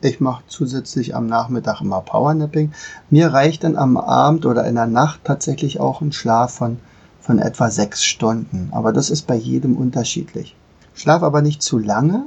ich 0.00 0.20
mache 0.20 0.44
zusätzlich 0.46 1.16
am 1.16 1.26
Nachmittag 1.26 1.80
immer 1.80 2.00
Powernapping. 2.00 2.72
Mir 3.10 3.32
reicht 3.32 3.64
dann 3.64 3.76
am 3.76 3.96
Abend 3.96 4.46
oder 4.46 4.64
in 4.66 4.76
der 4.76 4.86
Nacht 4.86 5.22
tatsächlich 5.24 5.80
auch 5.80 6.00
ein 6.00 6.12
Schlaf 6.12 6.54
von, 6.54 6.78
von 7.20 7.40
etwa 7.40 7.68
sechs 7.68 8.04
Stunden. 8.04 8.68
Aber 8.70 8.92
das 8.92 9.10
ist 9.10 9.26
bei 9.26 9.36
jedem 9.36 9.76
unterschiedlich. 9.76 10.54
Schlaf 10.94 11.24
aber 11.24 11.42
nicht 11.42 11.62
zu 11.62 11.78
lange, 11.78 12.26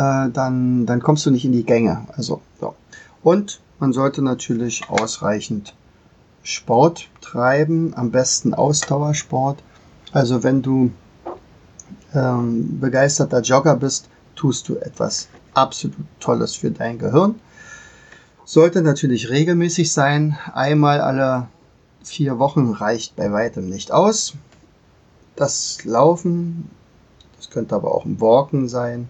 äh, 0.00 0.30
dann, 0.30 0.86
dann 0.86 1.00
kommst 1.00 1.26
du 1.26 1.30
nicht 1.30 1.44
in 1.44 1.52
die 1.52 1.64
Gänge. 1.64 2.06
Also, 2.16 2.40
so. 2.58 2.74
Und 3.22 3.60
man 3.78 3.92
sollte 3.92 4.22
natürlich 4.22 4.88
ausreichend 4.88 5.74
Sport 6.42 7.08
treiben, 7.20 7.92
am 7.94 8.10
besten 8.10 8.54
Ausdauersport. 8.54 9.62
Also 10.12 10.42
wenn 10.42 10.62
du 10.62 10.90
ähm, 12.14 12.80
begeisterter 12.80 13.42
Jogger 13.42 13.76
bist, 13.76 14.08
tust 14.36 14.68
du 14.68 14.76
etwas 14.76 15.28
absolut 15.52 15.96
Tolles 16.18 16.54
für 16.56 16.70
dein 16.70 16.98
Gehirn. 16.98 17.34
Sollte 18.44 18.80
natürlich 18.80 19.28
regelmäßig 19.28 19.92
sein. 19.92 20.38
Einmal 20.54 21.00
alle 21.00 21.48
vier 22.02 22.38
Wochen 22.38 22.70
reicht 22.70 23.16
bei 23.16 23.30
weitem 23.32 23.68
nicht 23.68 23.92
aus. 23.92 24.34
Das 25.36 25.84
Laufen, 25.84 26.70
das 27.36 27.50
könnte 27.50 27.74
aber 27.74 27.94
auch 27.94 28.06
ein 28.06 28.20
Walken 28.20 28.68
sein, 28.68 29.08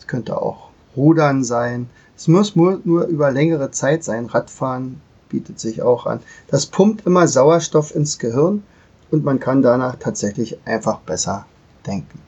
es 0.00 0.06
könnte 0.06 0.40
auch 0.40 0.70
Rudern 0.96 1.44
sein. 1.44 1.88
Es 2.16 2.26
muss 2.26 2.56
nur, 2.56 2.80
nur 2.84 3.04
über 3.04 3.30
längere 3.30 3.70
Zeit 3.70 4.02
sein. 4.02 4.26
Radfahren 4.26 5.00
bietet 5.28 5.60
sich 5.60 5.82
auch 5.82 6.06
an. 6.06 6.20
Das 6.48 6.66
pumpt 6.66 7.06
immer 7.06 7.28
Sauerstoff 7.28 7.94
ins 7.94 8.18
Gehirn 8.18 8.64
und 9.10 9.24
man 9.24 9.38
kann 9.38 9.62
danach 9.62 9.96
tatsächlich 9.96 10.58
einfach 10.64 11.00
besser 11.00 11.46
denken. 11.86 12.20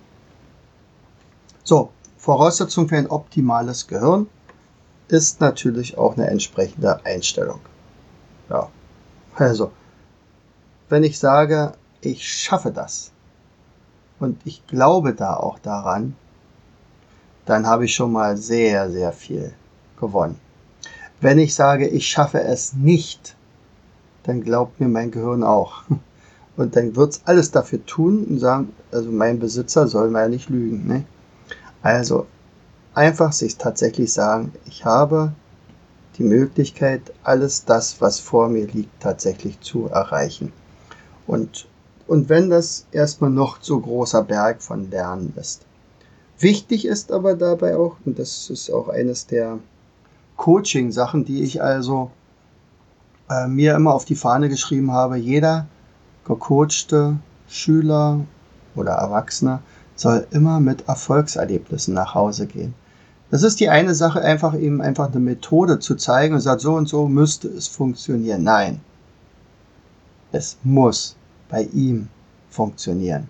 So, 1.64 1.90
Voraussetzung 2.18 2.88
für 2.88 2.96
ein 2.96 3.10
optimales 3.10 3.86
Gehirn 3.86 4.26
ist 5.08 5.40
natürlich 5.40 5.98
auch 5.98 6.16
eine 6.16 6.28
entsprechende 6.28 7.04
Einstellung. 7.04 7.60
Ja, 8.50 8.68
also, 9.34 9.72
wenn 10.88 11.04
ich 11.04 11.18
sage, 11.18 11.72
ich 12.00 12.28
schaffe 12.28 12.70
das 12.70 13.12
und 14.20 14.40
ich 14.44 14.66
glaube 14.66 15.14
da 15.14 15.36
auch 15.36 15.58
daran, 15.58 16.16
dann 17.46 17.66
habe 17.66 17.84
ich 17.84 17.94
schon 17.94 18.12
mal 18.12 18.36
sehr, 18.36 18.90
sehr 18.90 19.12
viel 19.12 19.52
gewonnen. 19.98 20.38
Wenn 21.20 21.38
ich 21.38 21.54
sage, 21.54 21.86
ich 21.86 22.08
schaffe 22.08 22.42
es 22.42 22.72
nicht, 22.72 23.36
dann 24.24 24.42
glaubt 24.42 24.80
mir 24.80 24.88
mein 24.88 25.10
Gehirn 25.10 25.42
auch. 25.42 25.82
Und 26.56 26.76
dann 26.76 26.94
wird 26.96 27.12
es 27.12 27.22
alles 27.24 27.50
dafür 27.50 27.84
tun 27.86 28.26
und 28.28 28.38
sagen, 28.38 28.74
also 28.90 29.10
mein 29.10 29.38
Besitzer 29.38 29.88
soll 29.88 30.10
mal 30.10 30.28
nicht 30.28 30.50
lügen. 30.50 30.86
Ne? 30.86 31.04
Also 31.80 32.26
einfach 32.92 33.32
sich 33.32 33.56
tatsächlich 33.56 34.12
sagen, 34.12 34.52
ich 34.66 34.84
habe 34.84 35.32
die 36.18 36.24
Möglichkeit, 36.24 37.00
alles 37.24 37.64
das, 37.64 38.02
was 38.02 38.20
vor 38.20 38.50
mir 38.50 38.66
liegt, 38.66 39.00
tatsächlich 39.00 39.60
zu 39.60 39.86
erreichen. 39.86 40.52
Und, 41.26 41.68
und 42.06 42.28
wenn 42.28 42.50
das 42.50 42.86
erstmal 42.92 43.30
noch 43.30 43.56
so 43.62 43.80
großer 43.80 44.22
Berg 44.22 44.62
von 44.62 44.90
Lernen 44.90 45.32
ist. 45.40 45.62
Wichtig 46.38 46.86
ist 46.86 47.12
aber 47.12 47.34
dabei 47.34 47.76
auch, 47.76 47.96
und 48.04 48.18
das 48.18 48.50
ist 48.50 48.70
auch 48.70 48.88
eines 48.88 49.26
der 49.26 49.58
Coaching-Sachen, 50.36 51.24
die 51.24 51.42
ich 51.42 51.62
also 51.62 52.10
äh, 53.30 53.46
mir 53.46 53.74
immer 53.74 53.94
auf 53.94 54.04
die 54.04 54.16
Fahne 54.16 54.48
geschrieben 54.48 54.90
habe, 54.92 55.16
jeder 55.16 55.66
gecoachte 56.24 57.16
Schüler 57.48 58.20
oder 58.74 58.92
Erwachsene 58.92 59.60
soll 59.94 60.26
immer 60.30 60.60
mit 60.60 60.88
Erfolgserlebnissen 60.88 61.94
nach 61.94 62.14
Hause 62.14 62.46
gehen. 62.46 62.74
Das 63.30 63.42
ist 63.42 63.60
die 63.60 63.70
eine 63.70 63.94
Sache, 63.94 64.20
einfach 64.20 64.54
ihm 64.54 64.80
einfach 64.80 65.10
eine 65.10 65.20
Methode 65.20 65.78
zu 65.78 65.94
zeigen 65.94 66.34
und 66.34 66.40
sagt, 66.40 66.60
so 66.60 66.74
und 66.74 66.88
so 66.88 67.08
müsste 67.08 67.48
es 67.48 67.66
funktionieren. 67.66 68.42
Nein. 68.42 68.80
Es 70.32 70.58
muss 70.62 71.16
bei 71.48 71.62
ihm 71.72 72.08
funktionieren. 72.50 73.28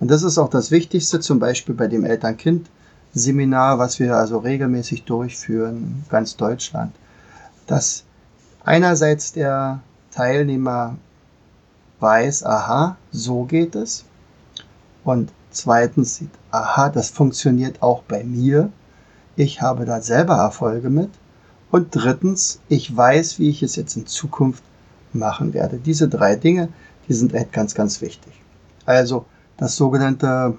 Und 0.00 0.10
das 0.10 0.22
ist 0.22 0.38
auch 0.38 0.48
das 0.48 0.70
Wichtigste, 0.70 1.20
zum 1.20 1.38
Beispiel 1.38 1.74
bei 1.74 1.88
dem 1.88 2.04
Eltern-Kind-Seminar, 2.04 3.78
was 3.78 3.98
wir 3.98 4.16
also 4.16 4.38
regelmäßig 4.38 5.04
durchführen 5.04 6.04
ganz 6.08 6.36
Deutschland, 6.36 6.94
dass 7.66 8.04
einerseits 8.64 9.32
der 9.32 9.80
Teilnehmer 10.12 10.96
weiß, 12.00 12.44
aha, 12.44 12.96
so 13.10 13.44
geht 13.44 13.74
es. 13.74 14.04
Und 15.04 15.32
zweitens 15.50 16.16
sieht, 16.16 16.30
aha, 16.50 16.90
das 16.90 17.10
funktioniert 17.10 17.82
auch 17.82 18.02
bei 18.02 18.22
mir. 18.22 18.70
Ich 19.36 19.62
habe 19.62 19.84
da 19.84 20.00
selber 20.00 20.34
Erfolge 20.34 20.90
mit. 20.90 21.10
Und 21.70 21.88
drittens, 21.92 22.60
ich 22.68 22.96
weiß, 22.96 23.38
wie 23.38 23.50
ich 23.50 23.62
es 23.62 23.76
jetzt 23.76 23.96
in 23.96 24.06
Zukunft 24.06 24.62
machen 25.12 25.54
werde. 25.54 25.78
Diese 25.78 26.08
drei 26.08 26.36
Dinge, 26.36 26.68
die 27.08 27.14
sind 27.14 27.34
echt 27.34 27.52
ganz, 27.52 27.74
ganz 27.74 28.00
wichtig. 28.00 28.32
Also 28.86 29.26
das 29.58 29.76
sogenannte 29.76 30.56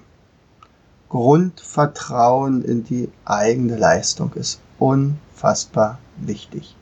Grundvertrauen 1.08 2.62
in 2.62 2.84
die 2.84 3.10
eigene 3.24 3.76
Leistung 3.76 4.32
ist 4.34 4.60
unfassbar 4.78 5.98
wichtig. 6.18 6.76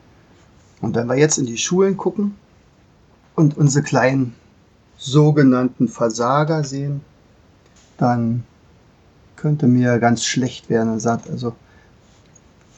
Und 0.81 0.95
wenn 0.95 1.07
wir 1.07 1.17
jetzt 1.17 1.39
in 1.39 1.45
die 1.45 1.57
Schulen 1.57 1.97
gucken 1.97 2.35
und 3.35 3.57
unsere 3.57 3.83
kleinen 3.83 4.35
sogenannten 4.97 5.87
Versager 5.87 6.63
sehen, 6.63 7.01
dann 7.97 8.43
könnte 9.35 9.67
mir 9.67 9.99
ganz 9.99 10.25
schlecht 10.25 10.69
werden 10.69 10.93
und 10.93 10.99
sagt, 10.99 11.29
also 11.29 11.55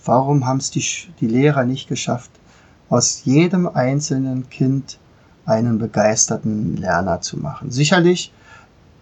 warum 0.06 0.46
haben 0.46 0.58
es 0.58 0.72
die, 0.72 0.86
die 1.20 1.28
Lehrer 1.28 1.66
nicht 1.66 1.90
geschafft, 1.90 2.32
aus 2.90 3.26
jedem 3.26 3.68
einzelnen 3.68 4.50
Kind 4.50 5.00
einen 5.46 5.80
begeisterten 5.80 6.78
Lerner 6.78 7.22
zu 7.22 7.38
machen? 7.38 7.72
Sicherlich 7.72 8.32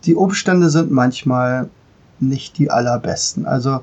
die 0.05 0.15
Umstände 0.15 0.69
sind 0.69 0.91
manchmal 0.91 1.69
nicht 2.19 2.57
die 2.57 2.71
allerbesten. 2.71 3.45
Also 3.45 3.81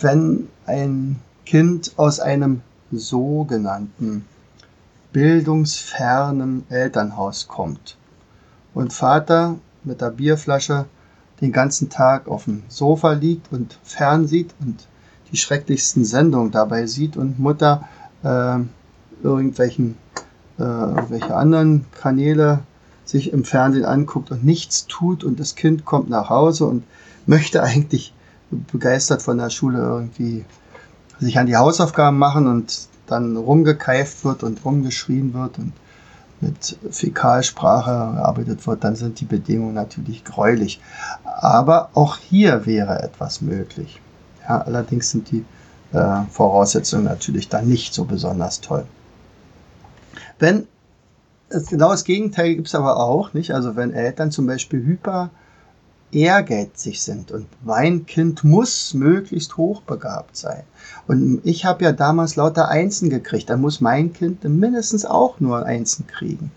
wenn 0.00 0.48
ein 0.66 1.16
Kind 1.46 1.92
aus 1.96 2.20
einem 2.20 2.62
sogenannten 2.90 4.24
bildungsfernen 5.12 6.64
Elternhaus 6.68 7.48
kommt 7.48 7.96
und 8.74 8.92
Vater 8.92 9.56
mit 9.84 10.00
der 10.00 10.10
Bierflasche 10.10 10.86
den 11.40 11.52
ganzen 11.52 11.88
Tag 11.88 12.28
auf 12.28 12.44
dem 12.44 12.62
Sofa 12.68 13.12
liegt 13.12 13.52
und 13.52 13.78
fernsieht 13.84 14.54
und 14.60 14.86
die 15.32 15.36
schrecklichsten 15.36 16.04
Sendungen 16.04 16.50
dabei 16.50 16.86
sieht 16.86 17.16
und 17.16 17.38
Mutter 17.38 17.88
äh, 18.22 18.58
irgendwelchen 19.22 19.96
äh, 20.58 20.62
irgendwelche 20.62 21.34
anderen 21.34 21.86
Kanäle 21.92 22.60
sich 23.08 23.32
im 23.32 23.44
Fernsehen 23.44 23.86
anguckt 23.86 24.30
und 24.30 24.44
nichts 24.44 24.86
tut 24.86 25.24
und 25.24 25.40
das 25.40 25.54
Kind 25.54 25.86
kommt 25.86 26.10
nach 26.10 26.28
Hause 26.28 26.66
und 26.66 26.84
möchte 27.26 27.62
eigentlich 27.62 28.12
begeistert 28.50 29.22
von 29.22 29.38
der 29.38 29.50
Schule 29.50 29.78
irgendwie 29.78 30.44
sich 31.18 31.38
an 31.38 31.46
die 31.46 31.56
Hausaufgaben 31.56 32.18
machen 32.18 32.46
und 32.46 32.88
dann 33.06 33.36
rumgekeift 33.36 34.24
wird 34.24 34.42
und 34.42 34.64
rumgeschrien 34.64 35.32
wird 35.32 35.58
und 35.58 35.72
mit 36.40 36.78
Fäkalsprache 36.90 38.14
gearbeitet 38.14 38.64
wird, 38.66 38.84
dann 38.84 38.94
sind 38.94 39.18
die 39.18 39.24
Bedingungen 39.24 39.74
natürlich 39.74 40.22
gräulich. 40.24 40.80
Aber 41.24 41.90
auch 41.94 42.18
hier 42.18 42.64
wäre 42.64 43.02
etwas 43.02 43.40
möglich. 43.40 44.00
Ja, 44.48 44.60
allerdings 44.60 45.10
sind 45.10 45.32
die 45.32 45.44
äh, 45.92 46.22
Voraussetzungen 46.30 47.04
natürlich 47.04 47.48
dann 47.48 47.66
nicht 47.66 47.92
so 47.92 48.04
besonders 48.04 48.60
toll. 48.60 48.84
Wenn 50.38 50.68
genau 51.50 51.90
das 51.90 52.04
Gegenteil 52.04 52.54
gibt 52.54 52.68
es 52.68 52.74
aber 52.74 52.98
auch, 52.98 53.32
nicht? 53.34 53.52
Also 53.52 53.76
wenn 53.76 53.92
Eltern 53.92 54.30
zum 54.30 54.46
Beispiel 54.46 54.84
hyper 54.84 55.30
ehrgeizig 56.10 57.02
sind 57.02 57.30
und 57.30 57.46
mein 57.64 58.06
Kind 58.06 58.42
muss 58.42 58.94
möglichst 58.94 59.56
hochbegabt 59.56 60.36
sein. 60.36 60.62
Und 61.06 61.40
ich 61.44 61.64
habe 61.64 61.84
ja 61.84 61.92
damals 61.92 62.36
lauter 62.36 62.68
Einsen 62.68 63.10
gekriegt, 63.10 63.50
dann 63.50 63.60
muss 63.60 63.80
mein 63.80 64.12
Kind 64.12 64.42
mindestens 64.44 65.04
auch 65.04 65.38
nur 65.40 65.66
Einsen 65.66 66.06
kriegen. 66.06 66.50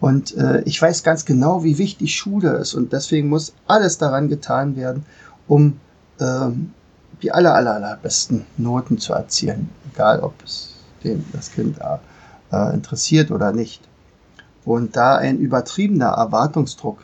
Und 0.00 0.36
äh, 0.36 0.62
ich 0.62 0.80
weiß 0.80 1.02
ganz 1.02 1.24
genau, 1.24 1.64
wie 1.64 1.78
wichtig 1.78 2.14
Schule 2.14 2.52
ist 2.56 2.74
und 2.74 2.92
deswegen 2.92 3.28
muss 3.28 3.52
alles 3.66 3.98
daran 3.98 4.28
getan 4.28 4.76
werden, 4.76 5.04
um 5.48 5.78
ähm, 6.20 6.72
die 7.22 7.30
aller, 7.32 7.54
aller, 7.54 7.74
allerbesten 7.74 8.44
Noten 8.56 8.98
zu 8.98 9.12
erzielen, 9.12 9.70
egal 9.92 10.20
ob 10.20 10.34
es 10.44 10.70
dem 11.04 11.24
das 11.32 11.50
Kind 11.52 11.78
äh, 12.52 12.74
interessiert 12.74 13.30
oder 13.30 13.52
nicht 13.52 13.82
und 14.64 14.96
da 14.96 15.16
ein 15.16 15.38
übertriebener 15.38 16.08
Erwartungsdruck 16.08 16.98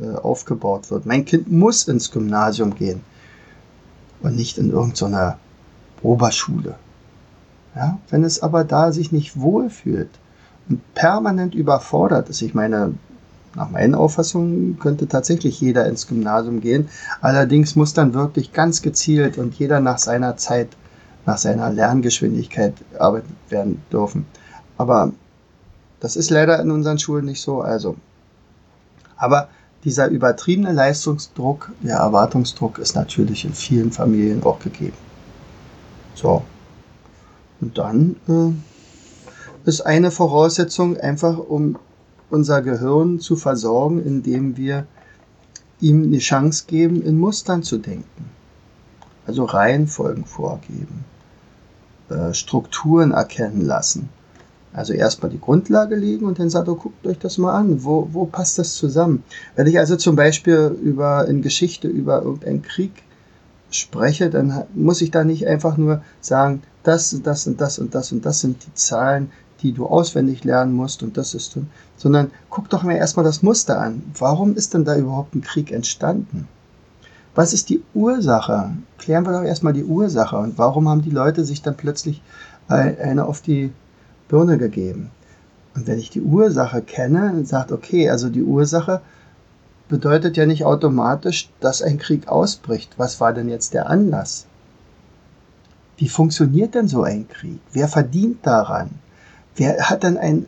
äh, 0.00 0.16
aufgebaut 0.16 0.90
wird. 0.90 1.06
Mein 1.06 1.24
Kind 1.24 1.50
muss 1.50 1.88
ins 1.88 2.10
Gymnasium 2.10 2.74
gehen 2.74 3.02
und 4.22 4.36
nicht 4.36 4.58
in 4.58 4.70
irgendeiner 4.70 5.38
Oberschule. 6.02 6.76
Ja, 7.74 7.98
wenn 8.10 8.24
es 8.24 8.42
aber 8.42 8.64
da 8.64 8.92
sich 8.92 9.12
nicht 9.12 9.38
wohlfühlt 9.38 10.10
und 10.68 10.80
permanent 10.94 11.54
überfordert 11.54 12.28
ist, 12.28 12.42
ich 12.42 12.54
meine, 12.54 12.94
nach 13.54 13.70
meinen 13.70 13.94
Auffassungen 13.94 14.78
könnte 14.78 15.08
tatsächlich 15.08 15.60
jeder 15.60 15.86
ins 15.86 16.06
Gymnasium 16.06 16.60
gehen. 16.60 16.88
Allerdings 17.20 17.74
muss 17.76 17.94
dann 17.94 18.14
wirklich 18.14 18.52
ganz 18.52 18.80
gezielt 18.80 19.38
und 19.38 19.54
jeder 19.54 19.80
nach 19.80 19.98
seiner 19.98 20.36
Zeit, 20.36 20.68
nach 21.26 21.38
seiner 21.38 21.70
Lerngeschwindigkeit 21.70 22.74
arbeiten 22.98 23.36
werden 23.48 23.82
dürfen. 23.92 24.26
Aber 24.78 25.12
das 26.00 26.16
ist 26.16 26.30
leider 26.30 26.58
in 26.60 26.70
unseren 26.70 26.98
Schulen 26.98 27.26
nicht 27.26 27.42
so. 27.42 27.60
Also, 27.60 27.96
aber 29.16 29.48
dieser 29.84 30.08
übertriebene 30.08 30.72
Leistungsdruck, 30.72 31.70
der 31.82 31.96
Erwartungsdruck 31.96 32.78
ist 32.78 32.96
natürlich 32.96 33.44
in 33.44 33.54
vielen 33.54 33.92
Familien 33.92 34.42
auch 34.42 34.58
gegeben. 34.58 34.96
So. 36.14 36.42
Und 37.60 37.76
dann 37.76 38.16
äh, 38.28 39.68
ist 39.68 39.82
eine 39.82 40.10
Voraussetzung 40.10 40.96
einfach, 40.96 41.38
um 41.38 41.78
unser 42.30 42.62
Gehirn 42.62 43.20
zu 43.20 43.36
versorgen, 43.36 44.02
indem 44.04 44.56
wir 44.56 44.86
ihm 45.80 46.04
eine 46.04 46.18
Chance 46.18 46.64
geben, 46.66 47.02
in 47.02 47.18
Mustern 47.18 47.62
zu 47.62 47.78
denken. 47.78 48.30
Also 49.26 49.44
Reihenfolgen 49.44 50.24
vorgeben, 50.24 51.04
äh, 52.08 52.32
Strukturen 52.32 53.12
erkennen 53.12 53.60
lassen 53.60 54.08
also 54.72 54.92
erstmal 54.92 55.30
die 55.30 55.40
Grundlage 55.40 55.96
legen 55.96 56.26
und 56.26 56.38
dann 56.38 56.50
sagt 56.50 56.68
er, 56.68 56.74
guckt 56.74 57.06
euch 57.06 57.18
das 57.18 57.38
mal 57.38 57.54
an, 57.54 57.82
wo, 57.84 58.08
wo 58.12 58.24
passt 58.24 58.58
das 58.58 58.74
zusammen? 58.74 59.24
Wenn 59.56 59.66
ich 59.66 59.78
also 59.78 59.96
zum 59.96 60.16
Beispiel 60.16 60.76
über 60.82 61.26
in 61.26 61.42
Geschichte 61.42 61.88
über 61.88 62.22
irgendeinen 62.22 62.62
Krieg 62.62 62.92
spreche, 63.70 64.30
dann 64.30 64.64
muss 64.74 65.02
ich 65.02 65.10
da 65.10 65.24
nicht 65.24 65.46
einfach 65.46 65.76
nur 65.76 66.02
sagen, 66.20 66.62
das, 66.82 67.20
das 67.22 67.46
und 67.46 67.60
das 67.60 67.78
und 67.78 67.94
das 67.94 68.12
und 68.12 68.24
das 68.24 68.40
sind 68.40 68.64
die 68.64 68.74
Zahlen, 68.74 69.30
die 69.62 69.72
du 69.72 69.86
auswendig 69.86 70.44
lernen 70.44 70.72
musst 70.72 71.02
und 71.02 71.16
das 71.16 71.34
ist, 71.34 71.58
sondern 71.96 72.30
guck 72.48 72.70
doch 72.70 72.82
mir 72.82 72.96
erstmal 72.96 73.24
das 73.24 73.42
Muster 73.42 73.78
an. 73.80 74.02
Warum 74.18 74.54
ist 74.54 74.72
denn 74.72 74.84
da 74.84 74.96
überhaupt 74.96 75.34
ein 75.34 75.42
Krieg 75.42 75.72
entstanden? 75.72 76.48
Was 77.34 77.52
ist 77.52 77.68
die 77.68 77.82
Ursache? 77.94 78.70
Klären 78.98 79.24
wir 79.24 79.32
doch 79.32 79.44
erstmal 79.44 79.72
die 79.72 79.84
Ursache 79.84 80.36
und 80.36 80.58
warum 80.58 80.88
haben 80.88 81.02
die 81.02 81.10
Leute 81.10 81.44
sich 81.44 81.62
dann 81.62 81.76
plötzlich 81.76 82.22
eine 82.68 83.26
auf 83.26 83.40
die 83.40 83.72
Birne 84.30 84.58
gegeben. 84.58 85.10
Und 85.74 85.86
wenn 85.86 85.98
ich 85.98 86.10
die 86.10 86.22
Ursache 86.22 86.82
kenne 86.82 87.32
und 87.32 87.46
sagt, 87.46 87.72
okay, 87.72 88.10
also 88.10 88.28
die 88.28 88.42
Ursache 88.42 89.00
bedeutet 89.88 90.36
ja 90.36 90.46
nicht 90.46 90.64
automatisch, 90.64 91.50
dass 91.60 91.82
ein 91.82 91.98
Krieg 91.98 92.28
ausbricht. 92.28 92.94
Was 92.96 93.20
war 93.20 93.32
denn 93.32 93.48
jetzt 93.48 93.74
der 93.74 93.88
Anlass? 93.88 94.46
Wie 95.96 96.08
funktioniert 96.08 96.74
denn 96.74 96.88
so 96.88 97.02
ein 97.02 97.28
Krieg? 97.28 97.60
Wer 97.72 97.88
verdient 97.88 98.46
daran? 98.46 98.90
Wer 99.56 99.90
hat 99.90 100.02
denn 100.02 100.16
ein 100.16 100.46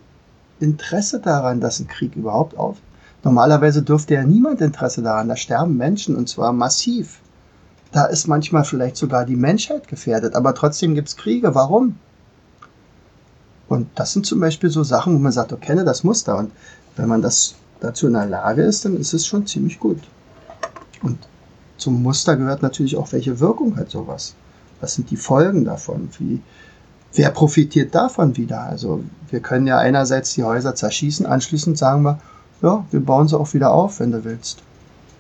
Interesse 0.61 1.21
daran, 1.21 1.61
dass 1.61 1.81
ein 1.81 1.89
Krieg 1.89 2.17
überhaupt 2.17 2.57
auf, 2.57 2.77
Normalerweise 3.25 3.83
dürfte 3.83 4.15
ja 4.15 4.25
niemand 4.25 4.61
Interesse 4.61 5.03
daran. 5.03 5.29
Da 5.29 5.37
sterben 5.37 5.77
Menschen 5.77 6.17
und 6.17 6.29
zwar 6.29 6.53
massiv. 6.53 7.21
Da 7.93 8.07
ist 8.07 8.27
manchmal 8.27 8.65
vielleicht 8.65 8.97
sogar 8.97 9.25
die 9.25 9.37
Menschheit 9.37 9.87
gefährdet, 9.87 10.35
aber 10.35 10.55
trotzdem 10.55 10.95
gibt 10.95 11.09
es 11.09 11.17
Kriege. 11.17 11.55
Warum? 11.55 11.97
Und 13.73 13.89
das 13.95 14.13
sind 14.13 14.27
zum 14.27 14.39
Beispiel 14.39 14.69
so 14.69 14.83
Sachen, 14.83 15.15
wo 15.15 15.19
man 15.19 15.33
sagt, 15.33 15.51
okay, 15.51 15.69
kenne 15.69 15.83
das 15.83 16.05
Muster. 16.05 16.37
Und 16.37 16.53
wenn 16.97 17.09
man 17.09 17.23
das 17.23 17.55
dazu 17.81 18.07
in 18.07 18.13
der 18.13 18.27
Lage 18.27 18.61
ist, 18.61 18.85
dann 18.85 18.99
ist 18.99 19.15
es 19.15 19.27
schon 19.27 19.47
ziemlich 19.47 19.81
gut. 19.81 19.99
Und 21.03 21.19
zum 21.79 22.03
Muster 22.03 22.37
gehört 22.37 22.61
natürlich 22.61 22.99
auch, 22.99 23.11
welche 23.13 23.41
Wirkung 23.41 23.79
hat 23.79 23.91
sowas. 23.91 24.35
Was 24.83 24.93
sind 24.97 25.11
die 25.11 25.17
Folgen 25.17 25.65
davon? 25.65 26.11
Wie, 26.19 26.43
wer 27.15 27.31
profitiert 27.31 27.95
davon 27.95 28.37
wieder? 28.37 28.61
Also 28.61 29.03
wir 29.31 29.41
können 29.41 29.67
ja 29.67 29.79
einerseits 29.79 30.35
die 30.35 30.45
Häuser 30.45 30.75
zerschießen, 30.75 31.25
anschließend 31.25 31.79
sagen 31.79 32.03
wir, 32.03 32.21
ja, 32.61 32.85
wir 32.91 33.01
bauen 33.01 33.27
sie 33.27 33.39
auch 33.39 33.55
wieder 33.55 33.73
auf, 33.73 34.01
wenn 34.01 34.13
du 34.13 34.23
willst. 34.23 34.63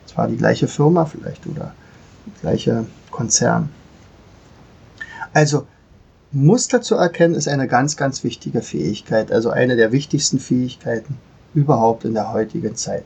Zwar 0.04 0.28
die 0.28 0.36
gleiche 0.36 0.68
Firma 0.68 1.06
vielleicht 1.06 1.46
oder 1.46 1.72
der 2.26 2.40
gleiche 2.42 2.84
Konzern. 3.10 3.70
Also 5.32 5.66
Muster 6.34 6.80
zu 6.80 6.94
erkennen 6.94 7.34
ist 7.34 7.46
eine 7.46 7.68
ganz, 7.68 7.98
ganz 7.98 8.24
wichtige 8.24 8.62
Fähigkeit, 8.62 9.30
also 9.30 9.50
eine 9.50 9.76
der 9.76 9.92
wichtigsten 9.92 10.38
Fähigkeiten 10.38 11.18
überhaupt 11.52 12.06
in 12.06 12.14
der 12.14 12.32
heutigen 12.32 12.74
Zeit. 12.74 13.04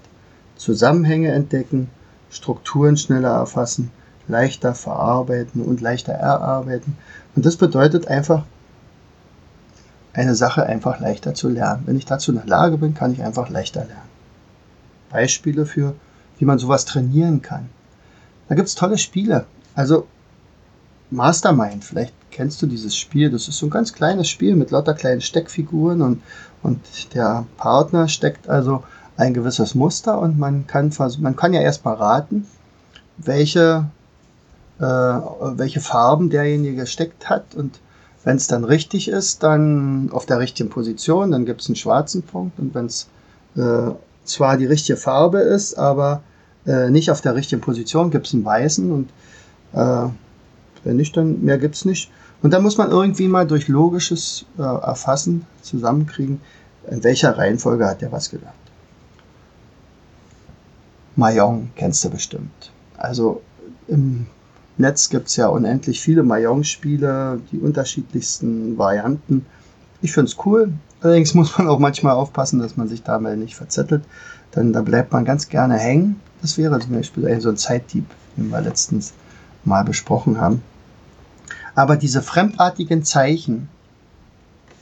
Zusammenhänge 0.54 1.32
entdecken, 1.32 1.90
Strukturen 2.30 2.96
schneller 2.96 3.32
erfassen, 3.32 3.90
leichter 4.28 4.76
verarbeiten 4.76 5.60
und 5.62 5.80
leichter 5.80 6.12
erarbeiten. 6.12 6.96
Und 7.34 7.44
das 7.44 7.56
bedeutet 7.56 8.06
einfach, 8.06 8.44
eine 10.12 10.36
Sache 10.36 10.64
einfach 10.64 11.00
leichter 11.00 11.34
zu 11.34 11.48
lernen. 11.48 11.82
Wenn 11.86 11.98
ich 11.98 12.06
dazu 12.06 12.30
in 12.30 12.38
der 12.38 12.46
Lage 12.46 12.78
bin, 12.78 12.94
kann 12.94 13.12
ich 13.12 13.24
einfach 13.24 13.50
leichter 13.50 13.84
lernen. 13.84 14.08
Beispiele 15.10 15.66
für, 15.66 15.94
wie 16.38 16.44
man 16.44 16.58
sowas 16.58 16.84
trainieren 16.84 17.42
kann. 17.42 17.68
Da 18.48 18.54
gibt 18.54 18.68
es 18.68 18.76
tolle 18.76 18.98
Spiele. 18.98 19.46
Also 19.74 20.06
Mastermind, 21.10 21.84
vielleicht 21.84 22.14
kennst 22.30 22.60
du 22.60 22.66
dieses 22.66 22.96
Spiel. 22.96 23.30
Das 23.30 23.48
ist 23.48 23.58
so 23.58 23.66
ein 23.66 23.70
ganz 23.70 23.92
kleines 23.92 24.28
Spiel 24.28 24.56
mit 24.56 24.70
lauter 24.70 24.94
kleinen 24.94 25.20
Steckfiguren 25.20 26.02
und, 26.02 26.22
und 26.62 27.14
der 27.14 27.46
Partner 27.56 28.08
steckt 28.08 28.48
also 28.48 28.82
ein 29.16 29.32
gewisses 29.32 29.74
Muster 29.74 30.18
und 30.18 30.38
man 30.38 30.66
kann, 30.66 30.92
man 31.20 31.36
kann 31.36 31.54
ja 31.54 31.60
erstmal 31.60 31.94
raten, 31.94 32.46
welche, 33.16 33.86
äh, 34.78 34.84
welche 34.84 35.80
Farben 35.80 36.28
derjenige 36.28 36.76
gesteckt 36.76 37.30
hat. 37.30 37.54
Und 37.54 37.80
wenn 38.24 38.36
es 38.36 38.46
dann 38.46 38.64
richtig 38.64 39.08
ist, 39.08 39.42
dann 39.42 40.10
auf 40.12 40.26
der 40.26 40.38
richtigen 40.38 40.68
Position, 40.68 41.30
dann 41.30 41.46
gibt 41.46 41.62
es 41.62 41.68
einen 41.68 41.76
schwarzen 41.76 42.22
Punkt. 42.22 42.58
Und 42.58 42.74
wenn 42.74 42.86
es 42.86 43.08
äh, 43.56 43.92
zwar 44.24 44.58
die 44.58 44.66
richtige 44.66 44.98
Farbe 44.98 45.38
ist, 45.38 45.78
aber 45.78 46.22
äh, 46.66 46.90
nicht 46.90 47.10
auf 47.10 47.22
der 47.22 47.34
richtigen 47.34 47.62
Position, 47.62 48.10
gibt 48.10 48.26
es 48.26 48.34
einen 48.34 48.44
weißen. 48.44 48.92
Und 48.92 49.08
äh, 49.72 50.10
wenn 50.86 50.96
nicht, 50.96 51.16
dann 51.16 51.42
mehr 51.44 51.58
gibt 51.58 51.74
es 51.74 51.84
nicht. 51.84 52.10
Und 52.42 52.52
da 52.52 52.60
muss 52.60 52.78
man 52.78 52.90
irgendwie 52.90 53.28
mal 53.28 53.46
durch 53.46 53.68
logisches 53.68 54.46
äh, 54.58 54.62
Erfassen 54.62 55.46
zusammenkriegen, 55.62 56.40
in 56.90 57.02
welcher 57.02 57.36
Reihenfolge 57.36 57.86
hat 57.86 58.00
der 58.00 58.12
was 58.12 58.30
gelernt. 58.30 58.54
Mahjong 61.16 61.70
kennst 61.74 62.04
du 62.04 62.10
bestimmt. 62.10 62.72
Also 62.96 63.42
im 63.88 64.26
Netz 64.78 65.08
gibt 65.08 65.28
es 65.28 65.36
ja 65.36 65.48
unendlich 65.48 66.00
viele 66.00 66.22
Mahjong-Spiele, 66.22 67.40
die 67.50 67.58
unterschiedlichsten 67.58 68.76
Varianten. 68.76 69.46
Ich 70.02 70.12
finde 70.12 70.30
es 70.30 70.36
cool. 70.44 70.72
Allerdings 71.00 71.34
muss 71.34 71.56
man 71.56 71.68
auch 71.68 71.78
manchmal 71.78 72.14
aufpassen, 72.14 72.58
dass 72.58 72.76
man 72.76 72.88
sich 72.88 73.02
da 73.02 73.18
mal 73.18 73.36
nicht 73.36 73.56
verzettelt. 73.56 74.04
Denn 74.54 74.72
da 74.72 74.82
bleibt 74.82 75.12
man 75.12 75.24
ganz 75.24 75.48
gerne 75.48 75.78
hängen. 75.78 76.20
Das 76.42 76.58
wäre 76.58 76.78
zum 76.78 76.92
Beispiel 76.92 77.40
so 77.40 77.48
ein 77.48 77.56
Zeitdieb, 77.56 78.04
den 78.36 78.50
wir 78.50 78.60
letztens 78.60 79.14
mal 79.64 79.84
besprochen 79.84 80.40
haben. 80.40 80.62
Aber 81.76 81.96
diese 81.96 82.22
fremdartigen 82.22 83.04
Zeichen, 83.04 83.68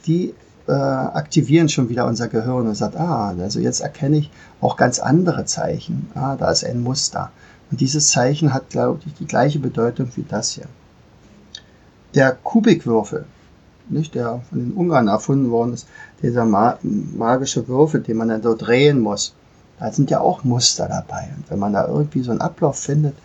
die 0.07 0.33
äh, 0.67 0.71
aktivieren 0.71 1.69
schon 1.69 1.89
wieder 1.89 2.07
unser 2.07 2.29
Gehirn 2.29 2.67
und 2.67 2.75
sagt, 2.75 2.95
ah, 2.95 3.35
also 3.37 3.59
jetzt 3.59 3.81
erkenne 3.81 4.17
ich 4.17 4.31
auch 4.61 4.77
ganz 4.77 4.99
andere 4.99 5.45
Zeichen. 5.45 6.09
Ah, 6.15 6.37
da 6.37 6.49
ist 6.49 6.63
ein 6.63 6.81
Muster. 6.81 7.31
Und 7.69 7.81
dieses 7.81 8.07
Zeichen 8.07 8.53
hat, 8.53 8.69
glaube 8.69 9.01
ich, 9.05 9.13
die 9.15 9.27
gleiche 9.27 9.59
Bedeutung 9.59 10.09
wie 10.15 10.23
das 10.27 10.51
hier. 10.51 10.67
Der 12.15 12.31
Kubikwürfel, 12.31 13.25
nicht, 13.89 14.15
der 14.15 14.41
von 14.49 14.59
den 14.59 14.71
Ungarn 14.71 15.09
erfunden 15.09 15.51
worden 15.51 15.73
ist, 15.73 15.87
dieser 16.21 16.45
ma 16.45 16.79
magische 16.81 17.67
Würfel, 17.67 18.01
den 18.01 18.17
man 18.17 18.29
dann 18.29 18.41
so 18.41 18.55
drehen 18.55 19.01
muss, 19.01 19.35
da 19.79 19.91
sind 19.91 20.09
ja 20.09 20.21
auch 20.21 20.45
Muster 20.45 20.87
dabei. 20.87 21.27
Und 21.35 21.51
wenn 21.51 21.59
man 21.59 21.73
da 21.73 21.87
irgendwie 21.87 22.23
so 22.23 22.31
einen 22.31 22.41
Ablauf 22.41 22.79
findet, 22.79 23.15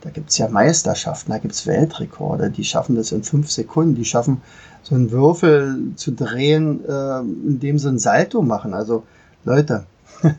da 0.00 0.10
gibt 0.10 0.30
es 0.30 0.38
ja 0.38 0.48
Meisterschaften, 0.48 1.32
da 1.32 1.38
gibt 1.38 1.54
es 1.54 1.66
Weltrekorde, 1.66 2.50
die 2.50 2.64
schaffen 2.64 2.96
das 2.96 3.12
in 3.12 3.24
fünf 3.24 3.50
Sekunden, 3.50 3.94
die 3.94 4.04
schaffen 4.04 4.42
so 4.82 4.94
einen 4.94 5.10
Würfel 5.10 5.92
zu 5.96 6.12
drehen, 6.12 6.84
äh, 6.88 7.20
indem 7.20 7.78
sie 7.78 7.88
ein 7.88 7.98
Salto 7.98 8.42
machen. 8.42 8.74
Also 8.74 9.04
Leute, 9.44 9.86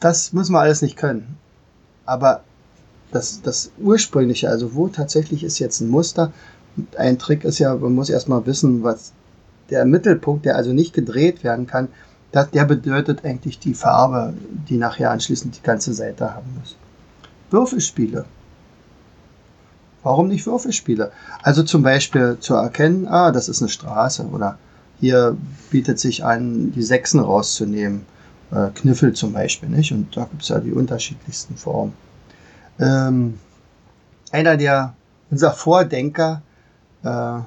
das 0.00 0.32
müssen 0.32 0.52
wir 0.52 0.60
alles 0.60 0.82
nicht 0.82 0.96
können. 0.96 1.36
Aber 2.04 2.42
das, 3.10 3.40
das 3.42 3.70
Ursprüngliche, 3.78 4.50
also 4.50 4.74
wo 4.74 4.88
tatsächlich 4.88 5.44
ist 5.44 5.58
jetzt 5.58 5.80
ein 5.80 5.88
Muster, 5.88 6.32
ein 6.98 7.18
Trick 7.18 7.44
ist 7.44 7.58
ja, 7.58 7.74
man 7.74 7.94
muss 7.94 8.10
erstmal 8.10 8.44
wissen, 8.46 8.82
was 8.82 9.12
der 9.70 9.84
Mittelpunkt, 9.84 10.44
der 10.44 10.56
also 10.56 10.72
nicht 10.72 10.92
gedreht 10.92 11.44
werden 11.44 11.66
kann, 11.66 11.88
das, 12.32 12.50
der 12.50 12.64
bedeutet 12.64 13.24
eigentlich 13.24 13.60
die 13.60 13.74
Farbe, 13.74 14.34
die 14.68 14.76
nachher 14.76 15.12
anschließend 15.12 15.56
die 15.56 15.62
ganze 15.62 15.94
Seite 15.94 16.34
haben 16.34 16.56
muss. 16.58 16.76
Würfelspiele. 17.50 18.24
Warum 20.04 20.28
nicht 20.28 20.46
Würfelspiele? 20.46 21.10
Also 21.42 21.62
zum 21.64 21.82
Beispiel 21.82 22.36
zu 22.38 22.54
erkennen, 22.54 23.08
ah, 23.08 23.32
das 23.32 23.48
ist 23.48 23.62
eine 23.62 23.70
Straße 23.70 24.24
oder 24.26 24.58
hier 25.00 25.36
bietet 25.70 25.98
sich 25.98 26.24
an, 26.24 26.72
die 26.72 26.82
Sechsen 26.82 27.20
rauszunehmen. 27.20 28.06
Äh, 28.52 28.68
Kniffel 28.74 29.14
zum 29.14 29.32
Beispiel, 29.32 29.68
nicht? 29.70 29.90
Und 29.92 30.16
da 30.16 30.24
gibt 30.24 30.42
es 30.42 30.48
ja 30.48 30.60
die 30.60 30.72
unterschiedlichsten 30.72 31.56
Formen. 31.56 31.94
Ähm, 32.78 33.38
einer 34.30 34.56
der, 34.56 34.94
unser 35.30 35.52
Vordenker, 35.52 36.42
äh, 37.02 37.38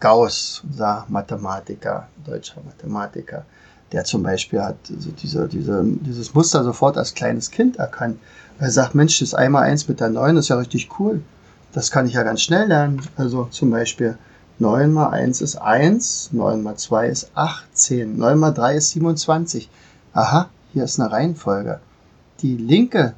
Gauss, 0.00 0.62
unser 0.66 1.04
Mathematiker, 1.08 2.08
deutscher 2.24 2.60
Mathematiker, 2.64 3.44
der 3.92 4.04
zum 4.04 4.22
Beispiel 4.22 4.60
hat 4.62 4.76
also 4.94 5.10
diese, 5.10 5.48
diese, 5.48 5.82
dieses 5.84 6.34
Muster 6.34 6.64
sofort 6.64 6.96
als 6.98 7.14
kleines 7.14 7.50
Kind 7.50 7.76
erkannt. 7.76 8.18
Er 8.58 8.70
sagt, 8.70 8.94
Mensch, 8.94 9.20
das 9.20 9.34
einmal 9.34 9.64
eins 9.64 9.86
mit 9.86 10.00
der 10.00 10.08
9 10.08 10.36
ist 10.38 10.48
ja 10.48 10.56
richtig 10.56 10.88
cool. 10.98 11.22
Das 11.72 11.90
kann 11.90 12.06
ich 12.06 12.14
ja 12.14 12.22
ganz 12.22 12.42
schnell 12.42 12.68
lernen. 12.68 13.02
Also 13.16 13.44
zum 13.50 13.70
Beispiel 13.70 14.16
9 14.58 14.90
mal 14.92 15.10
1 15.10 15.42
ist 15.42 15.56
1, 15.56 16.30
9 16.32 16.62
mal 16.62 16.76
2 16.76 17.08
ist 17.08 17.30
18, 17.34 18.16
9 18.16 18.38
mal 18.38 18.52
3 18.52 18.76
ist 18.76 18.90
27. 18.90 19.68
Aha, 20.14 20.48
hier 20.72 20.84
ist 20.84 20.98
eine 20.98 21.12
Reihenfolge. 21.12 21.80
Die 22.40 22.56
linke 22.56 23.14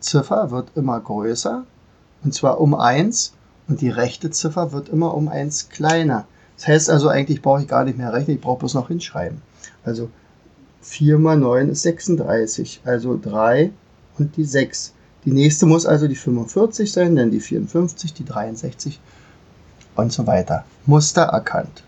Ziffer 0.00 0.50
wird 0.50 0.70
immer 0.74 0.98
größer, 0.98 1.64
und 2.24 2.34
zwar 2.34 2.60
um 2.60 2.74
1, 2.74 3.34
und 3.68 3.80
die 3.80 3.90
rechte 3.90 4.30
Ziffer 4.30 4.72
wird 4.72 4.88
immer 4.88 5.14
um 5.14 5.28
1 5.28 5.68
kleiner. 5.68 6.26
Das 6.56 6.66
heißt 6.66 6.90
also, 6.90 7.08
eigentlich 7.08 7.42
brauche 7.42 7.62
ich 7.62 7.68
gar 7.68 7.84
nicht 7.84 7.98
mehr 7.98 8.12
rechnen, 8.12 8.36
ich 8.36 8.42
brauche 8.42 8.58
bloß 8.60 8.74
noch 8.74 8.88
hinschreiben. 8.88 9.40
Also 9.84 10.10
4 10.80 11.18
mal 11.18 11.36
9 11.36 11.68
ist 11.68 11.82
36, 11.82 12.80
also 12.84 13.18
3 13.20 13.70
und 14.18 14.36
die 14.36 14.44
6. 14.44 14.94
Die 15.24 15.32
nächste 15.32 15.66
muss 15.66 15.86
also 15.86 16.08
die 16.08 16.16
45 16.16 16.92
sein, 16.92 17.16
dann 17.16 17.30
die 17.30 17.40
54, 17.40 18.12
die 18.12 18.24
63 18.24 19.00
und 19.94 20.12
so 20.12 20.26
weiter. 20.26 20.64
Muster 20.86 21.22
erkannt. 21.22 21.84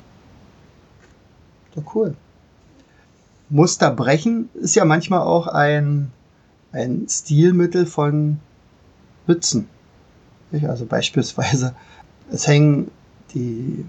Ja, 1.74 1.82
cool. 1.94 2.14
Muster 3.48 3.90
brechen 3.90 4.48
ist 4.54 4.74
ja 4.74 4.84
manchmal 4.84 5.20
auch 5.22 5.48
ein, 5.48 6.10
ein 6.72 7.06
Stilmittel 7.08 7.86
von 7.86 8.38
Mützen. 9.26 9.68
Also 10.62 10.86
beispielsweise, 10.86 11.74
es 12.30 12.46
hängen 12.46 12.90
die 13.34 13.84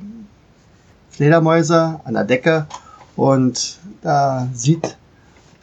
Fledermäuse 1.11 1.99
an 2.03 2.15
der 2.15 2.23
Decke 2.23 2.65
und 3.15 3.79
da 4.01 4.47
sieht 4.53 4.97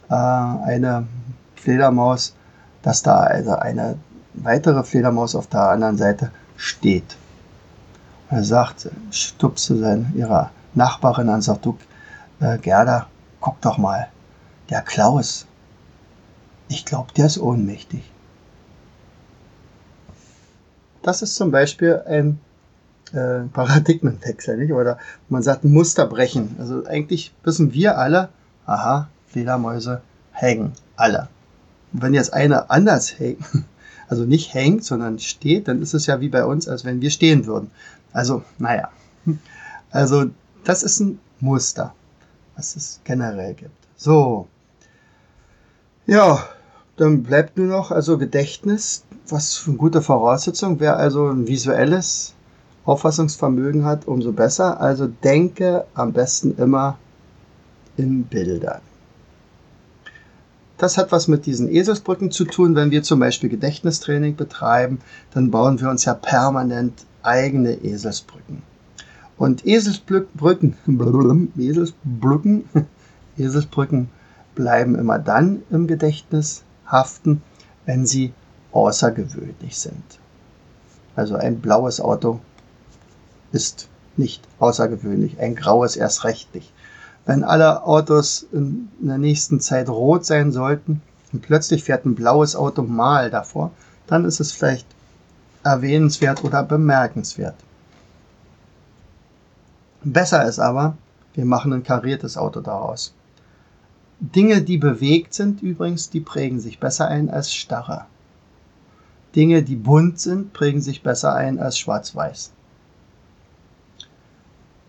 äh, 0.09 0.15
eine 0.15 1.07
Fledermaus 1.57 2.35
dass 2.83 3.03
da 3.03 3.21
also 3.21 3.53
eine 3.53 3.99
weitere 4.35 4.83
Fledermaus 4.83 5.35
auf 5.35 5.47
der 5.47 5.71
anderen 5.71 5.97
Seite 5.97 6.31
steht. 6.57 7.17
Und 8.31 8.39
er 8.39 8.45
sagt, 8.45 8.89
stupste 9.11 9.77
seine, 9.77 10.11
ihrer 10.15 10.51
Nachbarin 10.75 11.29
an, 11.29 11.43
sagt, 11.43 11.65
du, 11.65 11.79
äh, 12.41 12.59
Gerda, 12.59 13.07
guck 13.41 13.61
doch 13.61 13.79
mal, 13.79 14.09
der 14.71 14.83
Klaus, 14.83 15.47
ich 16.69 16.85
glaube, 16.85 17.13
der 17.17 17.27
ist 17.27 17.39
ohnmächtig. 17.39 18.11
Das 21.03 21.21
ist 21.21 21.35
zum 21.35 21.51
Beispiel 21.51 22.01
ein 22.07 22.41
äh, 23.13 23.41
Paradigmenwechsel, 23.53 24.57
nicht? 24.57 24.73
Oder 24.73 24.99
man 25.29 25.43
sagt 25.43 25.65
Muster 25.65 26.07
brechen. 26.07 26.57
Also 26.59 26.87
eigentlich 26.87 27.35
wissen 27.43 27.75
wir 27.75 27.99
alle, 27.99 28.29
aha, 28.67 29.09
Fledermäuse 29.27 30.01
hängen 30.33 30.73
alle 30.97 31.29
Wenn 31.93 32.15
jetzt 32.15 32.33
einer 32.33 32.71
anders 32.71 33.19
hängt, 33.19 33.45
also 34.09 34.25
nicht 34.25 34.55
hängt, 34.55 34.85
sondern 34.85 35.19
steht, 35.19 35.69
dann 35.69 35.83
ist 35.83 35.95
es 35.95 36.07
ja 36.07 36.21
wie 36.21 36.29
bei 36.29 36.45
uns, 36.45 36.69
als 36.69 36.85
wenn 36.85 37.01
wir 37.01 37.11
stehen 37.11 37.47
würden. 37.47 37.71
Also, 38.13 38.43
naja. 38.59 38.91
Also, 39.91 40.27
das 40.65 40.83
ist 40.83 41.01
ein 41.01 41.19
Muster, 41.41 41.95
was 42.57 42.77
es 42.77 43.01
generell 43.05 43.55
gibt. 43.55 43.71
So. 43.97 44.49
Ja, 46.07 46.47
dann 46.97 47.23
bleibt 47.23 47.57
nur 47.57 47.67
noch 47.67 47.91
also 47.91 48.19
Gedächtnis, 48.19 49.05
was 49.29 49.55
für 49.55 49.71
eine 49.71 49.79
gute 49.79 50.03
Voraussetzung. 50.03 50.81
Wer 50.81 50.97
also 50.97 51.29
ein 51.29 51.47
visuelles 51.47 52.35
Auffassungsvermögen 52.85 53.85
hat, 53.85 54.07
umso 54.07 54.33
besser. 54.33 54.81
Also 54.81 55.07
denke 55.07 55.85
am 55.95 56.13
besten 56.13 56.57
immer 56.59 56.99
in 57.97 58.25
Bildern. 58.25 58.81
Das 60.83 60.99
hat 60.99 61.13
was 61.13 61.29
mit 61.29 61.47
diesen 61.47 61.71
Eselsbrücken 61.71 62.33
zu 62.33 62.45
tun. 62.45 62.75
Wenn 62.75 62.91
wir 62.91 63.05
zum 63.05 63.21
Beispiel 63.21 63.49
Gedächtnistraining 63.49 64.35
betreiben, 64.35 64.99
dann 65.33 65.53
bauen 65.53 65.81
wir 65.81 65.89
uns 65.89 66.07
ja 66.07 66.13
permanent 66.13 67.07
eigene 67.23 67.75
Eselsbrücken. 67.85 68.65
Und 69.37 69.65
Eselsbrücken, 69.65 70.75
Eselsbrücken, 71.57 72.65
Eselsbrücken 73.39 74.09
bleiben 74.57 74.97
immer 74.97 75.21
dann 75.21 75.63
im 75.71 75.87
Gedächtnis 75.87 76.65
haften, 76.85 77.43
wenn 77.87 78.05
sie 78.05 78.33
außergewöhnlich 78.73 79.79
sind. 79.79 80.19
Also 81.15 81.37
ein 81.37 81.61
blaues 81.61 82.01
Auto 82.01 82.41
ist 83.53 83.89
nicht 84.17 84.43
außergewöhnlich, 84.59 85.39
ein 85.39 85.55
graues 85.55 85.95
erst 85.95 86.25
recht 86.25 86.53
nicht. 86.57 86.73
Wenn 87.25 87.45
alle 87.45 87.85
Autos 87.85 88.47
in 88.53 88.89
der 88.99 89.19
nächsten 89.19 89.61
Zeit 89.61 89.89
rot 89.89 90.25
sein 90.25 90.51
sollten 90.51 91.03
und 91.33 91.43
plötzlich 91.43 91.85
fährt 91.85 92.05
ein 92.05 92.15
blaues 92.15 92.57
Auto 92.57 92.83
mal 92.83 93.31
davor, 93.31 93.71
dann 94.07 94.25
ist 94.25 94.41
es 94.41 94.53
vielleicht 94.53 94.87
erwähnenswert 95.63 96.43
oder 96.43 96.65
bemerkenswert. 96.65 97.55
Besser 100.03 100.45
ist 100.47 100.59
aber, 100.59 100.97
wir 101.35 101.45
machen 101.45 101.73
ein 101.73 101.85
kariertes 101.85 102.37
Auto 102.37 102.61
daraus. 102.61 103.15
Dinge, 104.19 104.63
die 104.63 104.79
bewegt 104.79 105.35
sind 105.35 105.63
übrigens, 105.63 106.11
die 106.11 106.21
prägen 106.21 106.61
sich 106.61 106.81
besser 106.81 107.09
ein 107.09 107.31
als 107.31 107.55
starre. 107.55 108.07
Dinge, 109.35 109.63
die 109.63 109.77
bunt 109.77 110.21
sind, 110.21 110.53
prägen 110.53 110.81
sich 110.81 111.03
besser 111.03 111.35
ein 111.35 111.59
als 111.59 111.79
schwarz-weiß. 111.79 112.51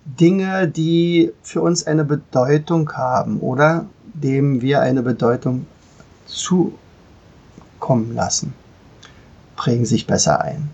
Dinge, 0.05 0.67
die 0.67 1.31
für 1.41 1.61
uns 1.61 1.87
eine 1.87 2.03
Bedeutung 2.03 2.91
haben 2.93 3.39
oder 3.39 3.85
dem 4.13 4.61
wir 4.61 4.81
eine 4.81 5.01
Bedeutung 5.01 5.65
zukommen 6.25 8.13
lassen, 8.13 8.53
prägen 9.55 9.85
sich 9.85 10.05
besser 10.05 10.41
ein. 10.41 10.69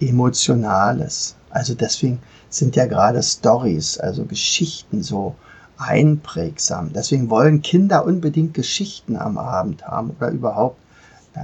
Emotionales. 0.00 1.36
Also 1.50 1.74
deswegen 1.74 2.20
sind 2.48 2.74
ja 2.74 2.86
gerade 2.86 3.22
Stories, 3.22 3.98
also 3.98 4.24
Geschichten 4.24 5.02
so 5.02 5.36
einprägsam. 5.76 6.92
Deswegen 6.92 7.28
wollen 7.28 7.60
Kinder 7.60 8.04
unbedingt 8.06 8.54
Geschichten 8.54 9.16
am 9.16 9.36
Abend 9.36 9.86
haben 9.86 10.10
oder 10.10 10.30
überhaupt. 10.30 10.78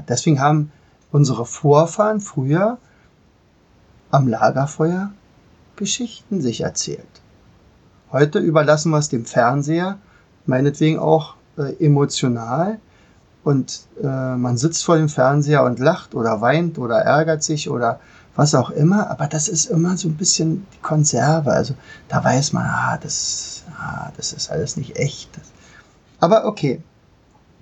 Deswegen 0.09 0.41
haben 0.41 0.73
unsere 1.13 1.45
Vorfahren 1.45 2.21
früher 2.21 2.79
am 4.11 4.27
Lagerfeuer 4.27 5.13
Geschichten 5.79 6.43
sich 6.43 6.61
erzählt. 6.61 7.07
Heute 8.13 8.39
überlassen 8.39 8.91
wir 8.91 8.99
es 8.99 9.09
dem 9.09 9.25
Fernseher, 9.25 9.99
meinetwegen 10.45 10.99
auch 10.99 11.37
äh, 11.57 11.73
emotional. 11.85 12.79
Und 13.45 13.87
äh, 14.03 14.37
man 14.37 14.59
sitzt 14.59 14.85
vor 14.85 14.99
dem 14.99 15.09
Fernseher 15.09 15.63
und 15.65 15.79
lacht 15.79 16.15
oder 16.15 16.41
weint 16.43 16.79
oder 16.79 16.97
ärgert 16.99 17.43
sich 17.43 17.71
oder 17.71 18.01
was 18.35 18.55
auch 18.55 18.71
immer. 18.71 19.09
Aber 19.11 19.27
das 19.27 19.49
ist 19.49 19.67
immer 19.67 19.97
so 19.97 20.09
ein 20.09 20.17
bisschen 20.17 20.67
die 20.75 20.83
Konserve. 20.83 21.53
Also 21.53 21.75
da 22.09 22.23
weiß 22.23 22.53
man, 22.53 22.67
ah, 22.67 22.99
das, 23.01 23.65
ah, 23.79 24.11
das 24.17 24.33
ist 24.33 24.51
alles 24.51 24.77
nicht 24.77 24.97
echt. 24.97 25.31
Aber 26.21 26.45
okay, 26.45 26.83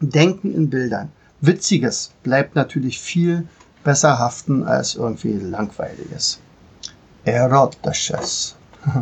Denken 0.01 0.55
in 0.55 0.69
Bildern. 0.69 1.11
Witziges 1.41 2.11
bleibt 2.23 2.55
natürlich 2.55 3.01
viel 3.01 3.47
besser 3.83 4.19
haften 4.19 4.65
als 4.65 4.95
irgendwie 4.95 5.33
Langweiliges. 5.33 6.39
Erotisches. 7.27 8.55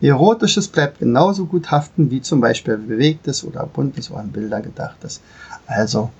Erotisches 0.00 0.66
bleibt 0.66 0.98
genauso 0.98 1.46
gut 1.46 1.70
haften 1.70 2.10
wie 2.10 2.20
zum 2.20 2.40
Beispiel 2.40 2.76
bewegtes 2.76 3.44
oder 3.44 3.66
buntes 3.66 4.10
oder 4.10 4.20
an 4.20 4.32
Bilder 4.32 4.60
gedachtes. 4.60 5.20
Also, 5.68 6.10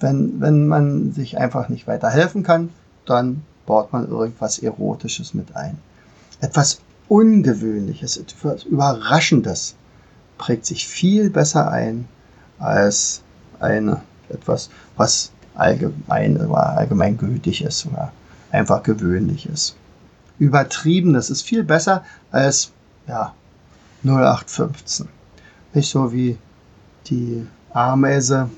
wenn, 0.00 0.40
wenn 0.40 0.68
man 0.68 1.12
sich 1.12 1.36
einfach 1.36 1.68
nicht 1.68 1.86
weiter 1.86 2.08
helfen 2.08 2.44
kann, 2.44 2.70
dann 3.04 3.42
baut 3.66 3.92
man 3.92 4.08
irgendwas 4.08 4.58
Erotisches 4.58 5.34
mit 5.34 5.54
ein. 5.54 5.76
Etwas 6.40 6.80
Ungewöhnliches, 7.08 8.16
etwas 8.16 8.64
Überraschendes 8.64 9.74
prägt 10.38 10.64
sich 10.64 10.88
viel 10.88 11.28
besser 11.28 11.70
ein 11.70 12.08
als 12.58 13.20
eine, 13.58 14.00
etwas, 14.30 14.70
was 14.96 15.30
allgemein 15.54 16.40
allgemeingültig 16.40 17.64
ist 17.64 17.84
oder 17.84 18.12
einfach 18.50 18.82
gewöhnlich 18.82 19.44
ist 19.44 19.76
übertrieben. 20.40 21.12
Das 21.12 21.30
ist 21.30 21.42
viel 21.42 21.62
besser 21.62 22.04
als 22.32 22.72
ja, 23.06 23.32
0815. 24.02 25.08
Nicht 25.74 25.90
so 25.90 26.12
wie 26.12 26.36
die 27.06 27.46
Ameise, 27.72 28.50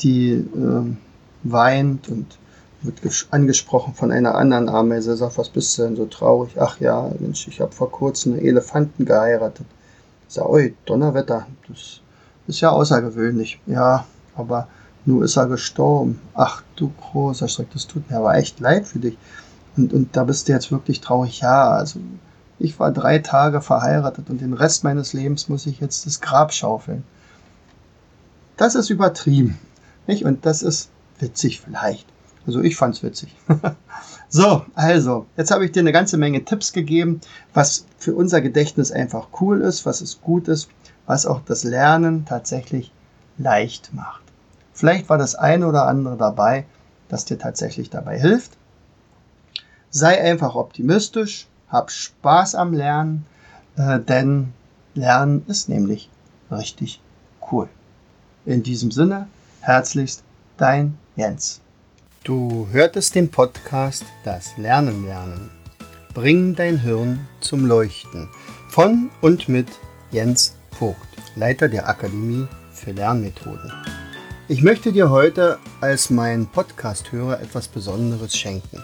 die 0.00 0.32
äh, 0.32 0.96
weint 1.44 2.08
und 2.08 2.38
wird 2.82 3.26
angesprochen 3.30 3.94
von 3.94 4.12
einer 4.12 4.34
anderen 4.34 4.68
Ameise, 4.68 5.16
sagt, 5.16 5.38
was 5.38 5.48
bist 5.48 5.76
du 5.78 5.82
denn 5.82 5.96
so 5.96 6.06
traurig? 6.06 6.52
Ach 6.60 6.78
ja, 6.78 7.10
Mensch, 7.18 7.48
ich 7.48 7.60
habe 7.60 7.72
vor 7.72 7.90
kurzem 7.90 8.34
einen 8.34 8.42
Elefanten 8.42 9.04
geheiratet. 9.04 9.66
Ich 10.28 10.40
oi, 10.40 10.74
Donnerwetter, 10.84 11.46
das 11.68 12.00
ist 12.46 12.60
ja 12.60 12.70
außergewöhnlich. 12.70 13.60
Ja, 13.66 14.04
aber 14.36 14.68
nur 15.04 15.24
ist 15.24 15.36
er 15.36 15.46
gestorben. 15.46 16.20
Ach 16.34 16.62
du 16.76 16.92
großer 17.00 17.48
Schreck, 17.48 17.70
das 17.72 17.86
tut 17.86 18.08
mir 18.10 18.18
aber 18.18 18.34
echt 18.34 18.60
leid 18.60 18.86
für 18.86 18.98
dich. 18.98 19.16
Und, 19.76 19.92
und 19.92 20.16
da 20.16 20.24
bist 20.24 20.48
du 20.48 20.52
jetzt 20.52 20.72
wirklich 20.72 21.00
traurig. 21.00 21.40
Ja, 21.40 21.70
also 21.70 22.00
ich 22.58 22.78
war 22.80 22.90
drei 22.92 23.18
Tage 23.18 23.60
verheiratet 23.60 24.30
und 24.30 24.40
den 24.40 24.52
Rest 24.52 24.84
meines 24.84 25.12
Lebens 25.12 25.48
muss 25.48 25.66
ich 25.66 25.80
jetzt 25.80 26.06
das 26.06 26.20
Grab 26.20 26.52
schaufeln. 26.52 27.04
Das 28.56 28.74
ist 28.74 28.90
übertrieben. 28.90 29.58
Nicht? 30.06 30.24
Und 30.24 30.44
das 30.44 30.62
ist 30.62 30.90
witzig 31.20 31.60
vielleicht. 31.60 32.06
Also 32.46 32.60
ich 32.60 32.76
fand's 32.76 33.02
witzig. 33.02 33.36
so, 34.28 34.64
also, 34.74 35.26
jetzt 35.36 35.50
habe 35.50 35.64
ich 35.64 35.72
dir 35.72 35.80
eine 35.80 35.92
ganze 35.92 36.16
Menge 36.16 36.44
Tipps 36.44 36.72
gegeben, 36.72 37.20
was 37.52 37.86
für 37.98 38.14
unser 38.14 38.40
Gedächtnis 38.40 38.90
einfach 38.90 39.28
cool 39.40 39.60
ist, 39.60 39.84
was 39.86 40.00
es 40.00 40.20
gut 40.20 40.48
ist, 40.48 40.68
was 41.06 41.26
auch 41.26 41.40
das 41.44 41.62
Lernen 41.62 42.24
tatsächlich 42.24 42.90
leicht 43.36 43.92
macht. 43.92 44.22
Vielleicht 44.72 45.08
war 45.08 45.18
das 45.18 45.34
eine 45.34 45.66
oder 45.66 45.86
andere 45.86 46.16
dabei, 46.16 46.64
das 47.08 47.24
dir 47.24 47.38
tatsächlich 47.38 47.90
dabei 47.90 48.18
hilft. 48.18 48.57
Sei 49.90 50.20
einfach 50.20 50.54
optimistisch, 50.54 51.46
hab 51.68 51.90
Spaß 51.90 52.54
am 52.54 52.74
Lernen, 52.74 53.24
äh, 53.76 53.98
denn 53.98 54.52
Lernen 54.94 55.44
ist 55.48 55.70
nämlich 55.70 56.10
richtig 56.50 57.00
cool. 57.50 57.68
In 58.44 58.62
diesem 58.62 58.90
Sinne, 58.90 59.28
herzlichst 59.60 60.22
dein 60.58 60.98
Jens. 61.16 61.60
Du 62.22 62.68
hörtest 62.70 63.14
den 63.14 63.30
Podcast 63.30 64.04
Das 64.24 64.56
Lernen 64.58 65.06
lernen. 65.06 65.50
Bring 66.12 66.54
dein 66.54 66.78
Hirn 66.78 67.26
zum 67.40 67.64
Leuchten. 67.64 68.28
Von 68.68 69.10
und 69.22 69.48
mit 69.48 69.68
Jens 70.10 70.54
Vogt, 70.78 70.96
Leiter 71.34 71.68
der 71.68 71.88
Akademie 71.88 72.46
für 72.72 72.92
Lernmethoden. 72.92 73.72
Ich 74.48 74.62
möchte 74.62 74.92
dir 74.92 75.08
heute 75.08 75.58
als 75.80 76.10
mein 76.10 76.46
Podcast-Hörer 76.46 77.40
etwas 77.40 77.68
Besonderes 77.68 78.36
schenken. 78.36 78.82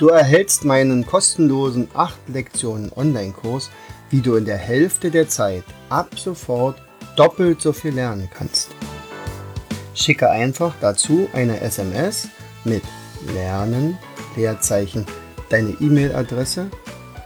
Du 0.00 0.08
erhältst 0.08 0.64
meinen 0.64 1.04
kostenlosen 1.04 1.88
8 1.92 2.16
Lektionen 2.28 2.90
Online-Kurs, 2.96 3.70
wie 4.08 4.22
du 4.22 4.36
in 4.36 4.46
der 4.46 4.56
Hälfte 4.56 5.10
der 5.10 5.28
Zeit 5.28 5.64
ab 5.90 6.18
sofort 6.18 6.80
doppelt 7.16 7.60
so 7.60 7.74
viel 7.74 7.92
lernen 7.92 8.30
kannst. 8.32 8.70
Schicke 9.94 10.30
einfach 10.30 10.72
dazu 10.80 11.28
eine 11.34 11.60
SMS 11.60 12.28
mit 12.64 12.82
Lernen, 13.34 13.98
Leerzeichen, 14.36 15.04
deine 15.50 15.76
E-Mail-Adresse 15.78 16.70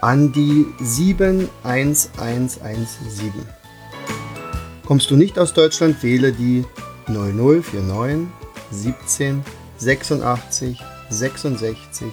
an 0.00 0.32
die 0.32 0.66
71117. 0.80 3.32
Kommst 4.84 5.12
du 5.12 5.16
nicht 5.16 5.38
aus 5.38 5.54
Deutschland, 5.54 6.02
wähle 6.02 6.32
die 6.32 6.64
0049 7.06 8.26
17 8.72 9.44
86 9.78 10.82
66 11.08 12.12